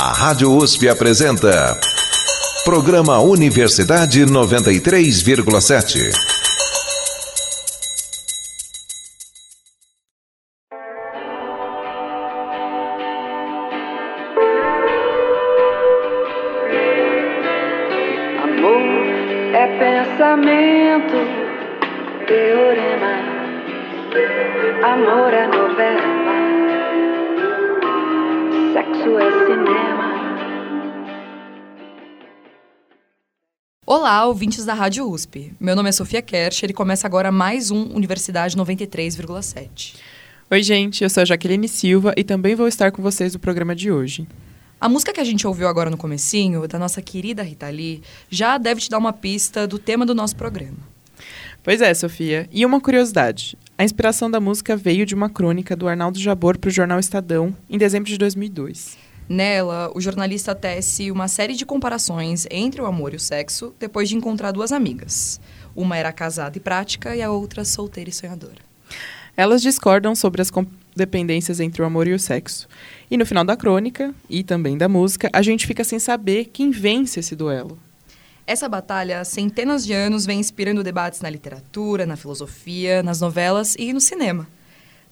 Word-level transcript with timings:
A 0.00 0.12
Rádio 0.12 0.54
USP 0.54 0.88
apresenta. 0.88 1.76
Programa 2.64 3.18
Universidade 3.18 4.24
93,7. 4.24 6.37
Ouvintes 34.48 34.64
da 34.64 34.72
Rádio 34.72 35.06
USP. 35.06 35.52
Meu 35.60 35.76
nome 35.76 35.90
é 35.90 35.92
Sofia 35.92 36.22
Kercher 36.22 36.70
e 36.70 36.72
começa 36.72 37.06
agora 37.06 37.30
mais 37.30 37.70
um 37.70 37.82
Universidade 37.94 38.56
93,7. 38.56 39.96
Oi, 40.50 40.62
gente, 40.62 41.04
eu 41.04 41.10
sou 41.10 41.20
a 41.20 41.26
Jaqueline 41.26 41.68
Silva 41.68 42.14
e 42.16 42.24
também 42.24 42.54
vou 42.54 42.66
estar 42.66 42.90
com 42.90 43.02
vocês 43.02 43.34
no 43.34 43.38
programa 43.38 43.76
de 43.76 43.92
hoje. 43.92 44.26
A 44.80 44.88
música 44.88 45.12
que 45.12 45.20
a 45.20 45.24
gente 45.24 45.46
ouviu 45.46 45.68
agora 45.68 45.90
no 45.90 45.98
comecinho, 45.98 46.66
da 46.66 46.78
nossa 46.78 47.02
querida 47.02 47.42
Rita 47.42 47.68
Lee, 47.68 48.00
já 48.30 48.56
deve 48.56 48.80
te 48.80 48.88
dar 48.88 48.96
uma 48.96 49.12
pista 49.12 49.66
do 49.66 49.78
tema 49.78 50.06
do 50.06 50.14
nosso 50.14 50.34
programa. 50.34 50.78
Pois 51.62 51.82
é, 51.82 51.92
Sofia. 51.92 52.48
E 52.50 52.64
uma 52.64 52.80
curiosidade: 52.80 53.54
a 53.76 53.84
inspiração 53.84 54.30
da 54.30 54.40
música 54.40 54.74
veio 54.74 55.04
de 55.04 55.14
uma 55.14 55.28
crônica 55.28 55.76
do 55.76 55.86
Arnaldo 55.86 56.18
Jabor 56.18 56.56
para 56.56 56.68
o 56.68 56.72
jornal 56.72 56.98
Estadão, 56.98 57.54
em 57.68 57.76
dezembro 57.76 58.08
de 58.08 58.16
2002. 58.16 59.07
Nela, 59.28 59.92
o 59.94 60.00
jornalista 60.00 60.54
tece 60.54 61.10
uma 61.10 61.28
série 61.28 61.54
de 61.54 61.66
comparações 61.66 62.46
entre 62.50 62.80
o 62.80 62.86
amor 62.86 63.12
e 63.12 63.16
o 63.16 63.20
sexo 63.20 63.74
depois 63.78 64.08
de 64.08 64.16
encontrar 64.16 64.52
duas 64.52 64.72
amigas. 64.72 65.38
Uma 65.76 65.98
era 65.98 66.10
casada 66.12 66.56
e 66.56 66.60
prática 66.60 67.14
e 67.14 67.20
a 67.20 67.30
outra 67.30 67.64
solteira 67.64 68.08
e 68.08 68.12
sonhadora. 68.12 68.66
Elas 69.36 69.60
discordam 69.60 70.14
sobre 70.14 70.40
as 70.40 70.50
dependências 70.96 71.60
entre 71.60 71.82
o 71.82 71.84
amor 71.84 72.08
e 72.08 72.14
o 72.14 72.18
sexo. 72.18 72.66
E 73.10 73.16
no 73.16 73.26
final 73.26 73.44
da 73.44 73.56
crônica, 73.56 74.14
e 74.28 74.42
também 74.42 74.78
da 74.78 74.88
música, 74.88 75.28
a 75.32 75.42
gente 75.42 75.66
fica 75.66 75.84
sem 75.84 75.98
saber 75.98 76.46
quem 76.46 76.70
vence 76.70 77.20
esse 77.20 77.36
duelo. 77.36 77.78
Essa 78.46 78.66
batalha, 78.66 79.20
há 79.20 79.24
centenas 79.24 79.84
de 79.84 79.92
anos, 79.92 80.24
vem 80.24 80.40
inspirando 80.40 80.82
debates 80.82 81.20
na 81.20 81.28
literatura, 81.28 82.06
na 82.06 82.16
filosofia, 82.16 83.02
nas 83.02 83.20
novelas 83.20 83.76
e 83.78 83.92
no 83.92 84.00
cinema. 84.00 84.48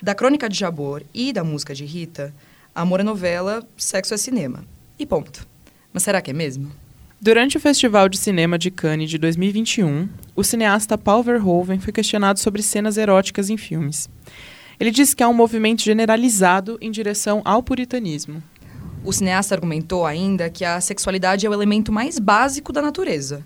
Da 0.02 0.14
crônica 0.14 0.48
de 0.48 0.58
Jabor 0.58 1.02
e 1.12 1.32
da 1.34 1.44
música 1.44 1.74
de 1.74 1.84
Rita, 1.84 2.34
amor 2.76 3.00
é 3.00 3.02
novela, 3.02 3.66
sexo 3.76 4.12
é 4.12 4.16
cinema. 4.18 4.62
E 4.98 5.06
ponto. 5.06 5.46
Mas 5.92 6.02
será 6.02 6.20
que 6.20 6.30
é 6.30 6.34
mesmo? 6.34 6.70
Durante 7.18 7.56
o 7.56 7.60
Festival 7.60 8.06
de 8.08 8.18
Cinema 8.18 8.58
de 8.58 8.70
Cannes 8.70 9.08
de 9.08 9.16
2021, 9.16 10.06
o 10.36 10.44
cineasta 10.44 10.98
Paul 10.98 11.22
Verhoeven 11.22 11.80
foi 11.80 11.92
questionado 11.92 12.38
sobre 12.38 12.62
cenas 12.62 12.98
eróticas 12.98 13.48
em 13.48 13.56
filmes. 13.56 14.10
Ele 14.78 14.90
disse 14.90 15.16
que 15.16 15.22
há 15.22 15.28
um 15.28 15.32
movimento 15.32 15.82
generalizado 15.82 16.76
em 16.78 16.90
direção 16.90 17.40
ao 17.46 17.62
puritanismo. 17.62 18.42
O 19.02 19.12
cineasta 19.12 19.54
argumentou 19.54 20.04
ainda 20.04 20.50
que 20.50 20.62
a 20.62 20.78
sexualidade 20.78 21.46
é 21.46 21.50
o 21.50 21.54
elemento 21.54 21.90
mais 21.90 22.18
básico 22.18 22.72
da 22.72 22.82
natureza. 22.82 23.42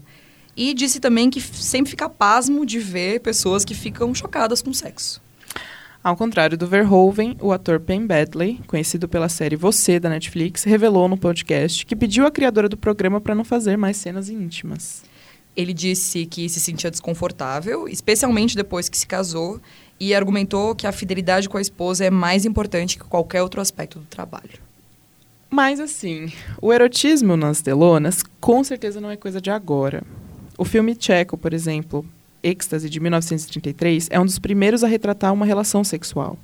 E 0.56 0.74
disse 0.74 0.98
também 0.98 1.30
que 1.30 1.40
sempre 1.40 1.90
fica 1.90 2.08
pasmo 2.08 2.66
de 2.66 2.80
ver 2.80 3.20
pessoas 3.20 3.64
que 3.64 3.74
ficam 3.74 4.12
chocadas 4.12 4.60
com 4.60 4.70
o 4.70 4.74
sexo. 4.74 5.22
Ao 6.02 6.16
contrário 6.16 6.56
do 6.56 6.66
Verhoeven, 6.66 7.36
o 7.42 7.52
ator 7.52 7.78
Penn 7.78 8.06
Badley, 8.06 8.58
conhecido 8.66 9.06
pela 9.06 9.28
série 9.28 9.54
Você 9.54 10.00
da 10.00 10.08
Netflix, 10.08 10.64
revelou 10.64 11.06
no 11.06 11.18
podcast 11.18 11.84
que 11.84 11.94
pediu 11.94 12.24
à 12.24 12.30
criadora 12.30 12.70
do 12.70 12.76
programa 12.76 13.20
para 13.20 13.34
não 13.34 13.44
fazer 13.44 13.76
mais 13.76 13.98
cenas 13.98 14.30
íntimas. 14.30 15.02
Ele 15.54 15.74
disse 15.74 16.24
que 16.24 16.48
se 16.48 16.58
sentia 16.58 16.90
desconfortável, 16.90 17.86
especialmente 17.86 18.56
depois 18.56 18.88
que 18.88 18.96
se 18.96 19.06
casou, 19.06 19.60
e 19.98 20.14
argumentou 20.14 20.74
que 20.74 20.86
a 20.86 20.92
fidelidade 20.92 21.50
com 21.50 21.58
a 21.58 21.60
esposa 21.60 22.06
é 22.06 22.10
mais 22.10 22.46
importante 22.46 22.96
que 22.96 23.04
qualquer 23.04 23.42
outro 23.42 23.60
aspecto 23.60 23.98
do 23.98 24.06
trabalho. 24.06 24.58
Mas 25.50 25.78
assim, 25.80 26.32
o 26.62 26.72
erotismo 26.72 27.36
nas 27.36 27.60
telonas 27.60 28.22
com 28.40 28.64
certeza 28.64 29.02
não 29.02 29.10
é 29.10 29.18
coisa 29.18 29.38
de 29.38 29.50
agora. 29.50 30.02
O 30.56 30.64
filme 30.64 30.94
tcheco, 30.94 31.36
por 31.36 31.52
exemplo, 31.52 32.06
Êxtase, 32.42 32.88
de 32.88 33.00
1933, 33.00 34.08
é 34.10 34.20
um 34.20 34.24
dos 34.24 34.38
primeiros 34.38 34.84
a 34.84 34.88
retratar 34.88 35.32
uma 35.32 35.46
relação 35.46 35.84
sexual. 35.84 36.38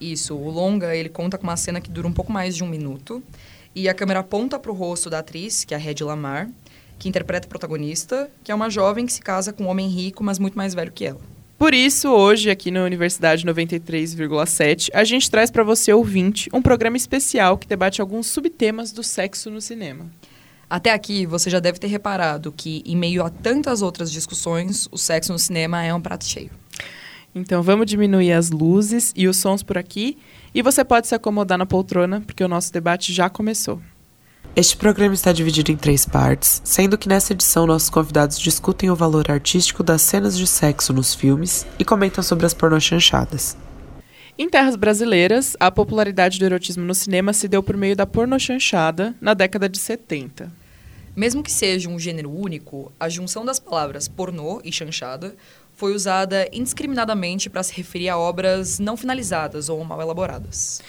Isso, 0.00 0.34
o 0.34 0.50
longa, 0.50 0.94
ele 0.96 1.08
conta 1.08 1.36
com 1.36 1.44
uma 1.44 1.56
cena 1.56 1.80
que 1.80 1.90
dura 1.90 2.08
um 2.08 2.12
pouco 2.12 2.32
mais 2.32 2.56
de 2.56 2.64
um 2.64 2.68
minuto, 2.68 3.22
e 3.74 3.88
a 3.88 3.94
câmera 3.94 4.20
aponta 4.20 4.58
para 4.58 4.70
o 4.70 4.74
rosto 4.74 5.10
da 5.10 5.18
atriz, 5.20 5.64
que 5.64 5.74
é 5.74 5.76
a 5.76 5.80
Hedy 5.80 6.02
Lamar, 6.02 6.48
que 6.98 7.08
interpreta 7.08 7.46
a 7.46 7.48
protagonista, 7.48 8.30
que 8.42 8.52
é 8.52 8.54
uma 8.54 8.68
jovem 8.68 9.06
que 9.06 9.12
se 9.12 9.20
casa 9.20 9.52
com 9.52 9.64
um 9.64 9.68
homem 9.68 9.88
rico, 9.88 10.22
mas 10.22 10.38
muito 10.38 10.56
mais 10.56 10.74
velho 10.74 10.92
que 10.92 11.06
ela. 11.06 11.20
Por 11.60 11.74
isso, 11.74 12.08
hoje, 12.08 12.48
aqui 12.48 12.70
na 12.70 12.82
Universidade 12.82 13.44
93,7, 13.44 14.88
a 14.94 15.04
gente 15.04 15.30
traz 15.30 15.50
para 15.50 15.62
você, 15.62 15.92
ouvinte, 15.92 16.48
um 16.54 16.62
programa 16.62 16.96
especial 16.96 17.58
que 17.58 17.68
debate 17.68 18.00
alguns 18.00 18.28
subtemas 18.28 18.92
do 18.92 19.02
sexo 19.02 19.50
no 19.50 19.60
cinema. 19.60 20.10
Até 20.70 20.92
aqui, 20.92 21.26
você 21.26 21.50
já 21.50 21.58
deve 21.58 21.80
ter 21.80 21.88
reparado 21.88 22.52
que, 22.52 22.80
em 22.86 22.96
meio 22.96 23.24
a 23.24 23.28
tantas 23.28 23.82
outras 23.82 24.08
discussões, 24.12 24.88
o 24.92 24.96
sexo 24.96 25.32
no 25.32 25.38
cinema 25.38 25.82
é 25.82 25.92
um 25.92 26.00
prato 26.00 26.24
cheio. 26.24 26.52
Então, 27.34 27.60
vamos 27.60 27.86
diminuir 27.86 28.32
as 28.32 28.50
luzes 28.50 29.12
e 29.16 29.26
os 29.26 29.36
sons 29.36 29.64
por 29.64 29.76
aqui, 29.76 30.16
e 30.54 30.62
você 30.62 30.84
pode 30.84 31.08
se 31.08 31.14
acomodar 31.14 31.58
na 31.58 31.66
poltrona, 31.66 32.20
porque 32.20 32.44
o 32.44 32.48
nosso 32.48 32.72
debate 32.72 33.12
já 33.12 33.28
começou. 33.28 33.82
Este 34.54 34.76
programa 34.76 35.12
está 35.12 35.32
dividido 35.32 35.72
em 35.72 35.76
três 35.76 36.06
partes, 36.06 36.62
sendo 36.64 36.96
que 36.96 37.08
nessa 37.08 37.32
edição 37.32 37.66
nossos 37.66 37.90
convidados 37.90 38.38
discutem 38.38 38.90
o 38.90 38.96
valor 38.96 39.28
artístico 39.28 39.82
das 39.82 40.02
cenas 40.02 40.38
de 40.38 40.46
sexo 40.46 40.92
nos 40.92 41.14
filmes 41.16 41.66
e 41.80 41.84
comentam 41.84 42.22
sobre 42.22 42.46
as 42.46 42.54
pornochanchadas. 42.54 43.56
Em 44.38 44.48
terras 44.48 44.76
brasileiras, 44.76 45.56
a 45.58 45.68
popularidade 45.68 46.38
do 46.38 46.44
erotismo 46.44 46.84
no 46.84 46.94
cinema 46.94 47.32
se 47.32 47.48
deu 47.48 47.60
por 47.60 47.76
meio 47.76 47.96
da 47.96 48.06
pornochanchada 48.06 49.16
na 49.20 49.34
década 49.34 49.68
de 49.68 49.78
70. 49.78 50.59
Mesmo 51.20 51.42
que 51.42 51.52
seja 51.52 51.86
um 51.86 51.98
gênero 51.98 52.30
único, 52.30 52.90
a 52.98 53.06
junção 53.06 53.44
das 53.44 53.58
palavras 53.58 54.08
pornô 54.08 54.58
e 54.64 54.72
chanchada 54.72 55.36
foi 55.74 55.92
usada 55.92 56.48
indiscriminadamente 56.50 57.50
para 57.50 57.62
se 57.62 57.74
referir 57.74 58.08
a 58.08 58.16
obras 58.16 58.78
não 58.78 58.96
finalizadas 58.96 59.68
ou 59.68 59.84
mal 59.84 60.00
elaboradas. 60.00 60.80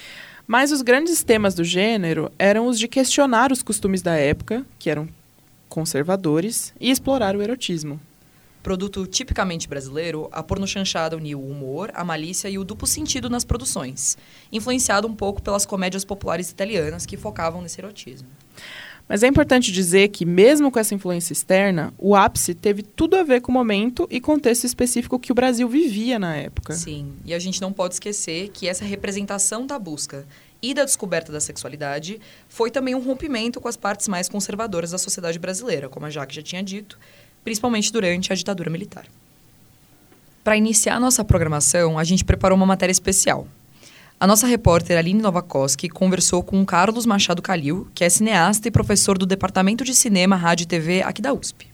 Mas 0.46 0.72
os 0.72 0.80
grandes 0.80 1.22
temas 1.22 1.54
do 1.54 1.62
gênero 1.62 2.32
eram 2.38 2.66
os 2.66 2.78
de 2.78 2.88
questionar 2.88 3.52
os 3.52 3.62
costumes 3.62 4.00
da 4.00 4.14
época, 4.14 4.64
que 4.78 4.88
eram 4.88 5.06
conservadores, 5.68 6.72
e 6.80 6.90
explorar 6.90 7.36
o 7.36 7.42
erotismo. 7.42 8.00
Produto 8.62 9.06
tipicamente 9.06 9.68
brasileiro, 9.68 10.30
a 10.32 10.42
pornochanchada 10.42 11.14
uniu 11.14 11.40
o 11.40 11.50
humor, 11.50 11.90
a 11.92 12.02
malícia 12.02 12.48
e 12.48 12.56
o 12.56 12.64
duplo 12.64 12.86
sentido 12.86 13.28
nas 13.28 13.44
produções, 13.44 14.16
influenciado 14.50 15.06
um 15.06 15.14
pouco 15.14 15.42
pelas 15.42 15.66
comédias 15.66 16.06
populares 16.06 16.48
italianas 16.48 17.04
que 17.04 17.18
focavam 17.18 17.60
nesse 17.60 17.82
erotismo. 17.82 18.28
Mas 19.12 19.22
é 19.22 19.26
importante 19.26 19.70
dizer 19.70 20.08
que, 20.08 20.24
mesmo 20.24 20.70
com 20.70 20.78
essa 20.78 20.94
influência 20.94 21.34
externa, 21.34 21.92
o 21.98 22.16
ápice 22.16 22.54
teve 22.54 22.82
tudo 22.82 23.14
a 23.14 23.22
ver 23.22 23.42
com 23.42 23.52
o 23.52 23.54
momento 23.54 24.08
e 24.10 24.18
contexto 24.18 24.64
específico 24.64 25.18
que 25.18 25.30
o 25.30 25.34
Brasil 25.34 25.68
vivia 25.68 26.18
na 26.18 26.34
época. 26.34 26.72
Sim, 26.72 27.12
e 27.22 27.34
a 27.34 27.38
gente 27.38 27.60
não 27.60 27.74
pode 27.74 27.92
esquecer 27.92 28.48
que 28.48 28.66
essa 28.66 28.86
representação 28.86 29.66
da 29.66 29.78
busca 29.78 30.26
e 30.62 30.72
da 30.72 30.86
descoberta 30.86 31.30
da 31.30 31.40
sexualidade 31.40 32.18
foi 32.48 32.70
também 32.70 32.94
um 32.94 33.02
rompimento 33.02 33.60
com 33.60 33.68
as 33.68 33.76
partes 33.76 34.08
mais 34.08 34.30
conservadoras 34.30 34.92
da 34.92 34.98
sociedade 34.98 35.38
brasileira, 35.38 35.90
como 35.90 36.06
a 36.06 36.10
Jaque 36.10 36.34
já 36.34 36.40
tinha 36.40 36.62
dito, 36.62 36.98
principalmente 37.44 37.92
durante 37.92 38.32
a 38.32 38.34
ditadura 38.34 38.70
militar. 38.70 39.04
Para 40.42 40.56
iniciar 40.56 40.98
nossa 40.98 41.22
programação, 41.22 41.98
a 41.98 42.04
gente 42.04 42.24
preparou 42.24 42.56
uma 42.56 42.64
matéria 42.64 42.92
especial. 42.92 43.46
A 44.22 44.26
nossa 44.28 44.46
repórter 44.46 44.96
Aline 44.96 45.20
Novakoski 45.20 45.88
conversou 45.88 46.44
com 46.44 46.64
Carlos 46.64 47.04
Machado 47.04 47.42
Calil, 47.42 47.88
que 47.92 48.04
é 48.04 48.08
cineasta 48.08 48.68
e 48.68 48.70
professor 48.70 49.18
do 49.18 49.26
Departamento 49.26 49.82
de 49.82 49.92
Cinema, 49.92 50.36
Rádio 50.36 50.62
e 50.62 50.66
TV 50.68 51.02
aqui 51.02 51.20
da 51.20 51.32
USP. 51.32 51.66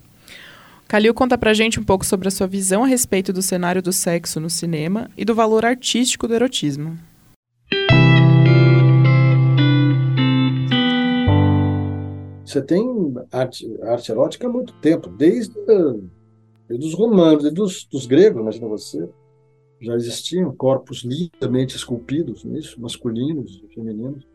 Calil 0.89 1.13
conta 1.13 1.37
pra 1.37 1.53
gente 1.53 1.79
um 1.79 1.85
pouco 1.85 2.07
sobre 2.07 2.27
a 2.27 2.31
sua 2.31 2.47
visão 2.47 2.85
a 2.85 2.87
respeito 2.87 3.35
do 3.35 3.43
cenário 3.43 3.83
do 3.83 3.93
sexo 3.93 4.41
no 4.41 4.49
cinema 4.49 5.11
e 5.15 5.27
do 5.27 5.35
valor 5.35 5.67
artístico 5.67 6.27
do 6.27 6.35
erotismo. 6.35 6.97
Você 12.47 12.63
tem 12.63 13.15
arte, 13.31 13.67
arte 13.83 14.11
erótica 14.11 14.47
há 14.47 14.51
muito 14.51 14.73
tempo, 14.81 15.11
desde, 15.11 15.53
desde 16.67 16.87
os 16.87 16.95
romanos, 16.95 17.43
desde 17.43 17.61
os, 17.61 17.85
dos 17.85 18.07
gregos, 18.07 18.41
imagina 18.41 18.67
você. 18.67 19.07
Já 19.81 19.95
existiam 19.95 20.55
corpos 20.55 21.05
lindamente 21.05 21.77
esculpidos 21.77 22.45
nisso, 22.45 22.81
masculinos 22.81 23.63
e 23.65 23.75
femininos. 23.75 24.27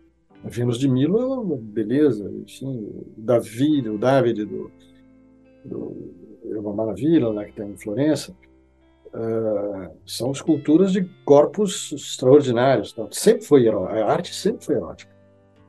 A 0.43 0.49
Vênus 0.49 0.77
de 0.77 0.89
Milo 0.89 1.19
é 1.19 1.25
uma 1.25 1.57
beleza, 1.57 2.29
enfim, 2.45 2.67
o 2.67 3.13
Davi, 3.17 3.87
o 3.87 3.97
David 3.97 4.45
do, 4.45 4.71
do 5.63 6.13
é 6.51 6.59
uma 6.59 6.73
maravilha, 6.73 7.31
né, 7.31 7.45
que 7.45 7.53
tem 7.53 7.69
em 7.69 7.77
Florença. 7.77 8.35
Uh, 9.07 9.91
são 10.05 10.31
esculturas 10.31 10.91
de 10.91 11.03
corpos 11.23 11.91
extraordinários. 11.91 12.95
Sempre 13.11 13.45
foi 13.45 13.67
a 13.67 14.05
arte 14.05 14.33
sempre 14.33 14.65
foi 14.65 14.75
erótica. 14.75 15.11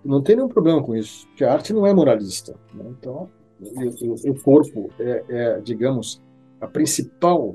não 0.05 0.23
tem 0.23 0.37
nenhum 0.37 0.49
problema 0.49 0.83
com 0.83 0.97
isso, 0.97 1.27
porque 1.29 1.45
a 1.45 1.53
arte 1.53 1.73
não 1.73 1.87
é 1.87 1.93
moralista. 1.93 2.55
Né? 2.73 2.85
Então, 2.99 3.29
o, 3.61 4.31
o 4.31 4.43
corpo 4.43 4.91
é, 4.99 5.25
é, 5.29 5.61
digamos, 5.61 6.23
a 6.61 6.67
principal 6.67 7.55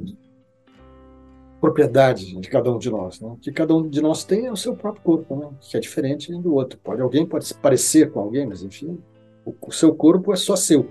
propriedade 1.60 2.40
de 2.40 2.50
cada 2.50 2.72
um 2.72 2.78
de 2.78 2.90
nós. 2.90 3.20
Né? 3.20 3.36
Que 3.42 3.52
cada 3.52 3.76
um 3.76 3.88
de 3.88 4.02
nós 4.02 4.24
tem 4.24 4.46
é 4.46 4.52
o 4.52 4.56
seu 4.56 4.76
próprio 4.76 5.04
corpo, 5.04 5.36
né? 5.36 5.50
que 5.60 5.78
é 5.78 5.80
diferente 5.80 6.32
do 6.34 6.54
outro. 6.54 6.80
Pode 6.84 7.02
alguém 7.02 7.26
pode 7.26 7.46
se 7.46 7.54
parecer 7.54 8.12
com 8.12 8.20
alguém, 8.20 8.46
mas 8.46 8.64
enfim, 8.64 8.98
o, 9.46 9.54
o 9.62 9.72
seu 9.72 9.94
corpo 9.94 10.34
é 10.34 10.36
só 10.36 10.56
seu. 10.56 10.90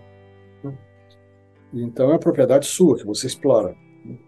Né? 0.62 0.76
Então 1.72 2.10
é 2.12 2.14
a 2.14 2.18
propriedade 2.18 2.66
sua 2.66 2.96
que 2.96 3.06
você 3.06 3.26
explora 3.26 3.76
né? 4.04 4.18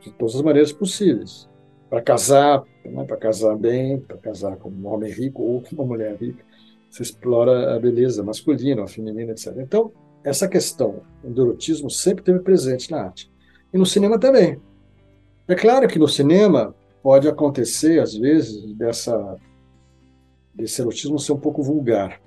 de 0.00 0.12
todas 0.12 0.36
as 0.36 0.42
maneiras 0.42 0.72
possíveis 0.72 1.48
para 1.92 2.00
casar, 2.00 2.62
né, 2.86 3.04
para 3.04 3.18
casar 3.18 3.54
bem, 3.54 4.00
para 4.00 4.16
casar 4.16 4.56
com 4.56 4.70
um 4.70 4.86
homem 4.86 5.12
rico 5.12 5.42
ou 5.42 5.60
com 5.60 5.76
uma 5.76 5.84
mulher 5.84 6.16
rica, 6.16 6.42
você 6.88 7.02
explora 7.02 7.76
a 7.76 7.78
beleza 7.78 8.22
masculina, 8.22 8.82
a 8.82 8.88
feminina, 8.88 9.32
etc. 9.32 9.54
Então, 9.58 9.92
essa 10.24 10.48
questão 10.48 11.02
do 11.22 11.42
erotismo 11.42 11.90
sempre 11.90 12.24
teve 12.24 12.38
presente 12.38 12.90
na 12.90 13.02
arte. 13.02 13.30
E 13.72 13.76
no 13.76 13.84
cinema 13.84 14.18
também. 14.18 14.58
É 15.48 15.54
claro 15.54 15.88
que 15.88 15.98
no 15.98 16.08
cinema 16.08 16.74
pode 17.02 17.28
acontecer, 17.28 18.00
às 18.00 18.14
vezes, 18.14 18.74
dessa, 18.74 19.36
desse 20.54 20.80
erotismo 20.80 21.18
ser 21.18 21.32
um 21.32 21.40
pouco 21.40 21.62
vulgar. 21.62 22.20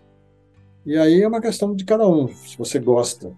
E 0.85 0.97
aí 0.97 1.21
é 1.21 1.27
uma 1.27 1.41
questão 1.41 1.73
de 1.73 1.85
cada 1.85 2.07
um. 2.07 2.27
Se 2.27 2.57
você 2.57 2.77
gosta, 2.77 3.31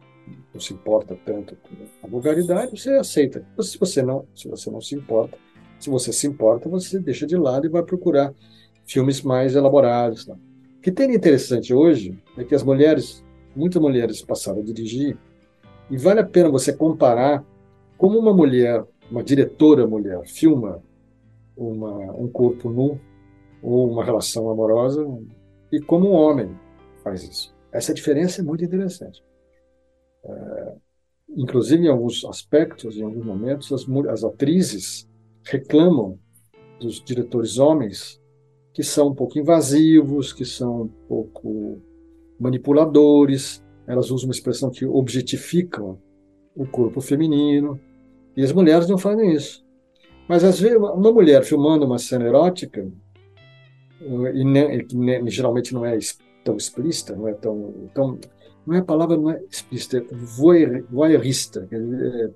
não 0.53 0.59
se 0.59 0.74
importa 0.74 1.18
tanto 1.24 1.56
com 1.56 2.07
a 2.07 2.09
vulgaridade, 2.09 2.71
você 2.77 2.91
aceita. 2.91 3.45
Se 3.62 3.77
você 3.77 4.01
não, 4.01 4.25
se 4.35 4.50
você 4.50 4.69
não 4.69 4.81
se 4.81 4.95
importa, 4.95 5.38
se 5.80 5.89
você 5.89 6.12
se 6.12 6.27
importa, 6.27 6.68
você 6.68 7.00
deixa 7.00 7.27
de 7.27 7.38
lado 7.38 7.68
e 7.68 7.69
vai 7.69 7.83
procurar 7.83 8.33
filmes 8.85 9.21
mais 9.21 9.56
elaborados. 9.56 10.25
Tá? 10.25 10.33
O 10.33 10.81
que 10.81 10.91
tem 10.91 11.07
de 11.07 11.15
interessante 11.15 11.73
hoje 11.73 12.18
é 12.35 12.44
que 12.44 12.56
as 12.56 12.63
mulheres, 12.63 13.23
muitas 13.56 13.81
mulheres 13.81 14.21
passaram 14.21 14.59
a 14.59 14.63
dirigir, 14.63 15.18
e 15.89 15.97
vale 15.97 16.19
a 16.19 16.25
pena 16.25 16.50
você 16.50 16.73
comparar 16.73 17.45
como 17.97 18.19
uma 18.19 18.33
mulher, 18.33 18.83
uma 19.09 19.24
diretora 19.24 19.88
mulher, 19.88 20.21
filma 20.25 20.83
uma, 21.56 22.12
um 22.13 22.27
corpo 22.27 22.69
nu 22.69 23.00
ou 23.62 23.92
uma 23.92 24.04
relação 24.04 24.50
amorosa 24.50 25.06
e 25.71 25.80
como 25.81 26.09
um 26.09 26.13
homem 26.13 26.50
faz 27.04 27.24
isso. 27.24 27.56
Essa 27.71 27.94
diferença 27.94 28.42
é 28.42 28.44
muito 28.44 28.63
interessante. 28.63 29.24
É, 30.24 30.74
inclusive, 31.30 31.86
em 31.86 31.89
alguns 31.89 32.24
aspectos, 32.25 32.98
em 32.98 33.04
alguns 33.04 33.25
momentos, 33.25 33.71
as, 33.71 33.86
as 34.09 34.24
atrizes 34.24 35.09
reclamam 35.44 36.19
dos 36.80 37.04
diretores 37.04 37.57
homens 37.57 38.21
que 38.74 38.83
são 38.83 39.07
um 39.07 39.15
pouco 39.15 39.39
invasivos, 39.39 40.31
que 40.31 40.45
são 40.45 40.83
um 40.83 40.88
pouco 41.07 41.81
manipuladores, 42.39 43.63
elas 43.88 44.12
usam 44.12 44.27
uma 44.27 44.33
expressão 44.33 44.69
que 44.69 44.86
objetificam 44.86 46.00
o 46.56 46.68
corpo 46.68 47.01
feminino, 47.01 47.80
e 48.37 48.43
as 48.43 48.53
mulheres 48.53 48.87
não 48.87 48.97
fazem 48.97 49.33
isso. 49.33 49.65
Mas 50.29 50.43
às 50.43 50.59
vezes 50.59 50.77
uma 50.77 51.11
mulher 51.11 51.43
filmando 51.43 51.85
uma 51.85 51.97
cena 51.97 52.25
erótica, 52.25 52.87
e, 53.99 54.43
ne, 54.43 54.85
ne, 54.93 55.29
geralmente 55.29 55.73
não 55.73 55.85
é 55.85 55.97
tão 56.45 56.55
explícita, 56.55 57.15
não 57.15 57.27
é 57.27 57.33
tão, 57.33 57.89
tão 57.93 58.19
não 58.65 58.75
é 58.75 58.79
a 58.79 58.83
palavra 58.83 59.17
não 59.17 59.31
é 59.31 59.41
explícita, 59.49 59.97
é 59.97 60.05
voyeurista, 60.89 61.65
quer 61.69 61.79
dizer, 61.79 62.33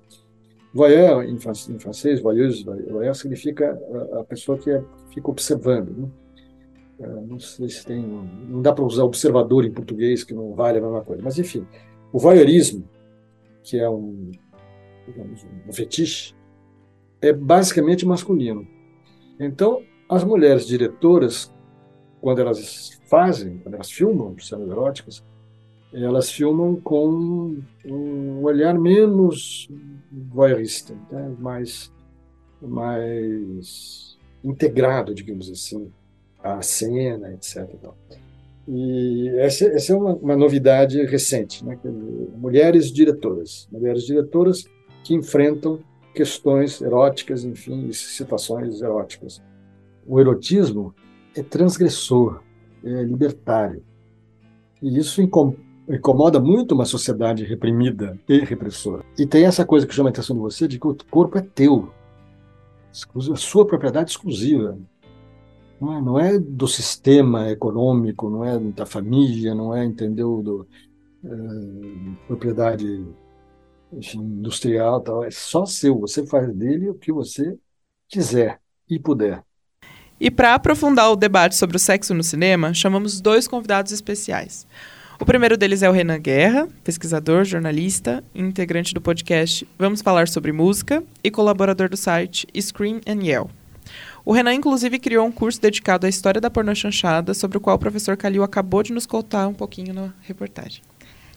Voyeur, 0.74 1.22
em, 1.24 1.38
francês, 1.38 2.20
voyeuse, 2.20 2.64
voyeur 2.64 3.14
significa 3.14 3.78
a, 4.18 4.24
pessoa 4.24 4.56
que 4.56 4.70
é, 4.70 4.82
fica 5.12 5.30
observando. 5.30 5.90
Né? 5.90 6.08
É, 7.00 7.06
não 7.06 7.38
sei 7.38 7.68
se 7.68 7.84
tem. 7.84 8.02
Não 8.48 8.62
dá 8.62 8.72
para 8.72 8.84
usar 8.84 9.04
observador 9.04 9.66
em 9.66 9.70
português, 9.70 10.24
que 10.24 10.32
não 10.32 10.54
vale 10.54 10.78
a 10.78 10.80
mesma 10.80 11.02
coisa. 11.02 11.22
Mas, 11.22 11.38
enfim, 11.38 11.66
o 12.10 12.18
voyeurismo, 12.18 12.88
que 13.62 13.78
é 13.78 13.88
um, 13.88 14.30
digamos, 15.06 15.44
um 15.68 15.72
fetiche, 15.72 16.34
é 17.20 17.32
basicamente 17.32 18.06
masculino. 18.06 18.66
Então, 19.38 19.82
as 20.08 20.24
mulheres 20.24 20.66
diretoras, 20.66 21.52
quando 22.20 22.40
elas 22.40 23.00
fazem, 23.08 23.58
quando 23.58 23.74
elas 23.74 23.90
filmam 23.90 24.36
cenas 24.38 24.68
eróticas, 24.68 25.24
elas 25.92 26.30
filmam 26.30 26.76
com 26.76 27.58
um 27.84 28.42
olhar 28.42 28.78
menos 28.78 29.68
voyeurista, 30.10 30.94
né? 31.10 31.34
mais, 31.38 31.92
mais 32.60 34.18
integrado, 34.42 35.14
digamos 35.14 35.50
assim, 35.50 35.92
à 36.42 36.62
cena, 36.62 37.32
etc. 37.34 37.68
E 38.66 39.28
essa, 39.38 39.66
essa 39.66 39.92
é 39.92 39.96
uma, 39.96 40.14
uma, 40.14 40.36
novidade 40.36 41.04
recente, 41.04 41.64
né? 41.64 41.78
mulheres 42.36 42.90
diretoras, 42.90 43.68
mulheres 43.70 44.04
diretoras 44.04 44.64
que 45.02 45.14
enfrentam 45.14 45.80
questões 46.14 46.80
eróticas, 46.80 47.44
enfim, 47.44 47.92
situações 47.92 48.80
eróticas. 48.80 49.42
O 50.06 50.20
erotismo 50.20 50.94
é 51.36 51.42
transgressor, 51.42 52.42
é 52.84 53.02
libertário. 53.02 53.82
E 54.82 54.98
isso 54.98 55.22
incomoda 55.88 56.40
muito 56.40 56.74
uma 56.74 56.84
sociedade 56.84 57.44
reprimida 57.44 58.18
e 58.28 58.40
repressora. 58.40 59.04
E 59.18 59.26
tem 59.26 59.44
essa 59.44 59.64
coisa 59.64 59.86
que 59.86 59.94
chama 59.94 60.08
a 60.08 60.12
atenção 60.12 60.36
de 60.36 60.42
você, 60.42 60.68
de 60.68 60.78
que 60.78 60.86
o 60.86 60.96
corpo 61.10 61.38
é 61.38 61.40
teu, 61.40 61.92
a 63.32 63.36
sua 63.36 63.66
propriedade 63.66 64.10
exclusiva. 64.10 64.76
Não 65.80 65.92
é, 65.92 66.00
não 66.02 66.18
é 66.18 66.38
do 66.38 66.68
sistema 66.68 67.50
econômico, 67.50 68.28
não 68.28 68.44
é 68.44 68.58
da 68.58 68.86
família, 68.86 69.54
não 69.54 69.74
é, 69.74 69.84
entendeu, 69.84 70.42
do, 70.42 70.66
é, 71.24 71.28
propriedade 72.26 73.04
industrial, 73.92 75.00
tal. 75.00 75.24
é 75.24 75.30
só 75.30 75.66
seu. 75.66 75.98
Você 76.00 76.26
faz 76.26 76.52
dele 76.54 76.88
o 76.88 76.94
que 76.94 77.12
você 77.12 77.56
quiser 78.08 78.60
e 78.88 78.98
puder. 78.98 79.42
E 80.20 80.30
para 80.30 80.54
aprofundar 80.54 81.10
o 81.10 81.16
debate 81.16 81.56
sobre 81.56 81.76
o 81.76 81.80
sexo 81.80 82.14
no 82.14 82.22
cinema, 82.22 82.72
chamamos 82.72 83.20
dois 83.20 83.48
convidados 83.48 83.92
especiais. 83.92 84.66
O 85.20 85.24
primeiro 85.24 85.56
deles 85.56 85.82
é 85.82 85.88
o 85.88 85.92
Renan 85.92 86.18
Guerra, 86.18 86.68
pesquisador, 86.82 87.44
jornalista 87.44 88.24
integrante 88.34 88.94
do 88.94 89.00
podcast 89.00 89.66
Vamos 89.78 90.02
Falar 90.02 90.28
sobre 90.28 90.52
Música 90.52 91.02
e 91.22 91.30
colaborador 91.30 91.88
do 91.88 91.96
site 91.96 92.46
Scream 92.60 93.00
and 93.06 93.22
Yell. 93.22 93.50
O 94.24 94.32
Renan, 94.32 94.54
inclusive, 94.54 94.98
criou 94.98 95.26
um 95.26 95.32
curso 95.32 95.60
dedicado 95.60 96.06
à 96.06 96.08
história 96.08 96.40
da 96.40 96.50
pornochanchada, 96.50 97.34
sobre 97.34 97.58
o 97.58 97.60
qual 97.60 97.76
o 97.76 97.78
professor 97.78 98.16
Calil 98.16 98.42
acabou 98.42 98.82
de 98.82 98.92
nos 98.92 99.06
contar 99.06 99.48
um 99.48 99.54
pouquinho 99.54 99.92
na 99.92 100.12
reportagem. 100.22 100.82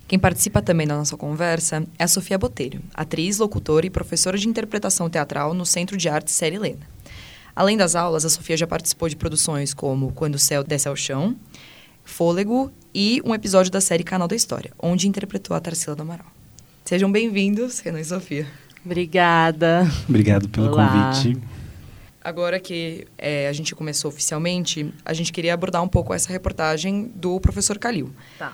Quem 0.07 0.19
participa 0.19 0.61
também 0.61 0.85
da 0.85 0.95
nossa 0.95 1.17
conversa 1.17 1.83
é 1.97 2.03
a 2.03 2.07
Sofia 2.07 2.37
Botelho, 2.37 2.79
atriz, 2.93 3.39
locutora 3.39 3.87
e 3.87 3.89
professora 3.89 4.37
de 4.37 4.47
interpretação 4.47 5.09
teatral 5.09 5.53
no 5.55 5.65
Centro 5.65 5.97
de 5.97 6.07
Arte 6.07 6.31
Série 6.31 6.57
Helena. 6.57 6.87
Além 7.55 7.75
das 7.75 7.95
aulas, 7.95 8.23
a 8.23 8.29
Sofia 8.29 8.55
já 8.55 8.67
participou 8.67 9.09
de 9.09 9.15
produções 9.15 9.73
como 9.73 10.11
Quando 10.11 10.35
o 10.35 10.39
Céu 10.39 10.63
Desce 10.63 10.87
ao 10.87 10.95
Chão, 10.95 11.35
Fôlego 12.03 12.71
e 12.93 13.19
um 13.25 13.33
episódio 13.33 13.71
da 13.71 13.81
série 13.81 14.03
Canal 14.03 14.27
da 14.27 14.35
História, 14.35 14.71
onde 14.77 15.07
interpretou 15.07 15.57
a 15.57 15.59
Tarsila 15.59 15.95
do 15.95 16.03
Amaral. 16.03 16.27
Sejam 16.83 17.11
bem-vindos, 17.11 17.79
Renan 17.79 18.01
e 18.01 18.05
Sofia. 18.05 18.45
Obrigada. 18.85 19.91
Obrigado 20.07 20.47
pelo 20.49 20.67
Olá. 20.67 21.13
convite. 21.13 21.41
Agora 22.23 22.59
que 22.59 23.07
é, 23.17 23.47
a 23.47 23.53
gente 23.53 23.73
começou 23.73 24.09
oficialmente, 24.09 24.93
a 25.03 25.13
gente 25.13 25.33
queria 25.33 25.55
abordar 25.55 25.81
um 25.81 25.87
pouco 25.87 26.13
essa 26.13 26.31
reportagem 26.31 27.11
do 27.15 27.39
professor 27.39 27.79
Calil. 27.79 28.11
Tá. 28.37 28.53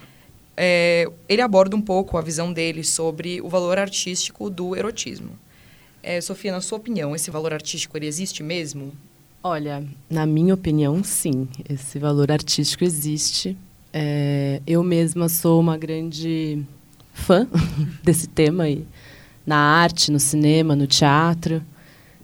É, 0.63 1.10
ele 1.27 1.41
aborda 1.41 1.75
um 1.75 1.82
pouco 1.82 2.20
a 2.20 2.22
visão 2.22 2.53
dele 2.53 2.84
sobre 2.84 3.41
o 3.41 3.50
valor 3.50 3.80
artístico 3.80 4.48
do 4.48 4.75
erotismo. 4.75 5.32
É, 6.03 6.22
Sofia, 6.22 6.51
na 6.51 6.62
sua 6.62 6.77
opinião, 6.77 7.15
esse 7.15 7.32
valor 7.32 7.51
artístico 7.51 7.98
ele 7.98 8.06
existe 8.06 8.44
mesmo? 8.44 8.91
Olha, 9.41 9.84
na 10.08 10.24
minha 10.27 10.53
opinião, 10.53 11.03
sim. 11.03 11.48
Esse 11.68 11.98
valor 11.98 12.32
artístico 12.32 12.84
existe. 12.84 13.58
É, 13.91 14.62
eu 14.68 14.84
mesma 14.84 15.27
sou 15.30 15.60
uma 15.60 15.80
grande 15.80 16.63
fã 17.12 17.48
desse 18.03 18.27
tema 18.27 18.65
aí, 18.65 18.86
na 19.44 19.58
arte, 19.58 20.12
no 20.12 20.20
cinema, 20.20 20.75
no 20.75 20.86
teatro. 20.86 21.63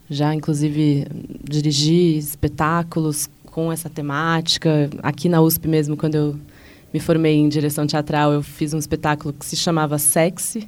Já, 0.07 0.35
inclusive, 0.35 1.07
dirigi 1.43 2.19
espetáculos 2.19 3.27
com 3.45 3.71
essa 3.71 3.89
temática. 3.89 4.91
Aqui 5.01 5.27
na 5.27 5.41
USP 5.41 5.67
mesmo, 5.67 5.97
quando 5.97 6.13
eu 6.13 6.39
me 6.97 6.99
formei 6.99 7.35
em 7.35 7.47
direção 7.47 7.85
teatral, 7.85 8.33
eu 8.33 8.41
fiz 8.41 8.73
um 8.73 8.79
espetáculo 8.79 9.31
que 9.31 9.45
se 9.45 9.55
chamava 9.55 9.99
Sexy. 9.99 10.67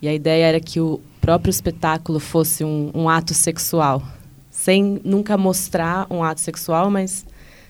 E 0.00 0.08
a 0.08 0.14
ideia 0.14 0.46
era 0.46 0.60
que 0.60 0.80
o 0.80 0.98
próprio 1.20 1.50
espetáculo 1.50 2.18
fosse 2.18 2.64
um, 2.64 2.90
um 2.94 3.08
ato 3.08 3.34
sexual. 3.34 4.02
Sem 4.50 4.98
nunca 5.04 5.36
mostrar 5.36 6.06
um 6.10 6.24
ato 6.24 6.40
sexual, 6.40 6.90
mas 6.90 7.26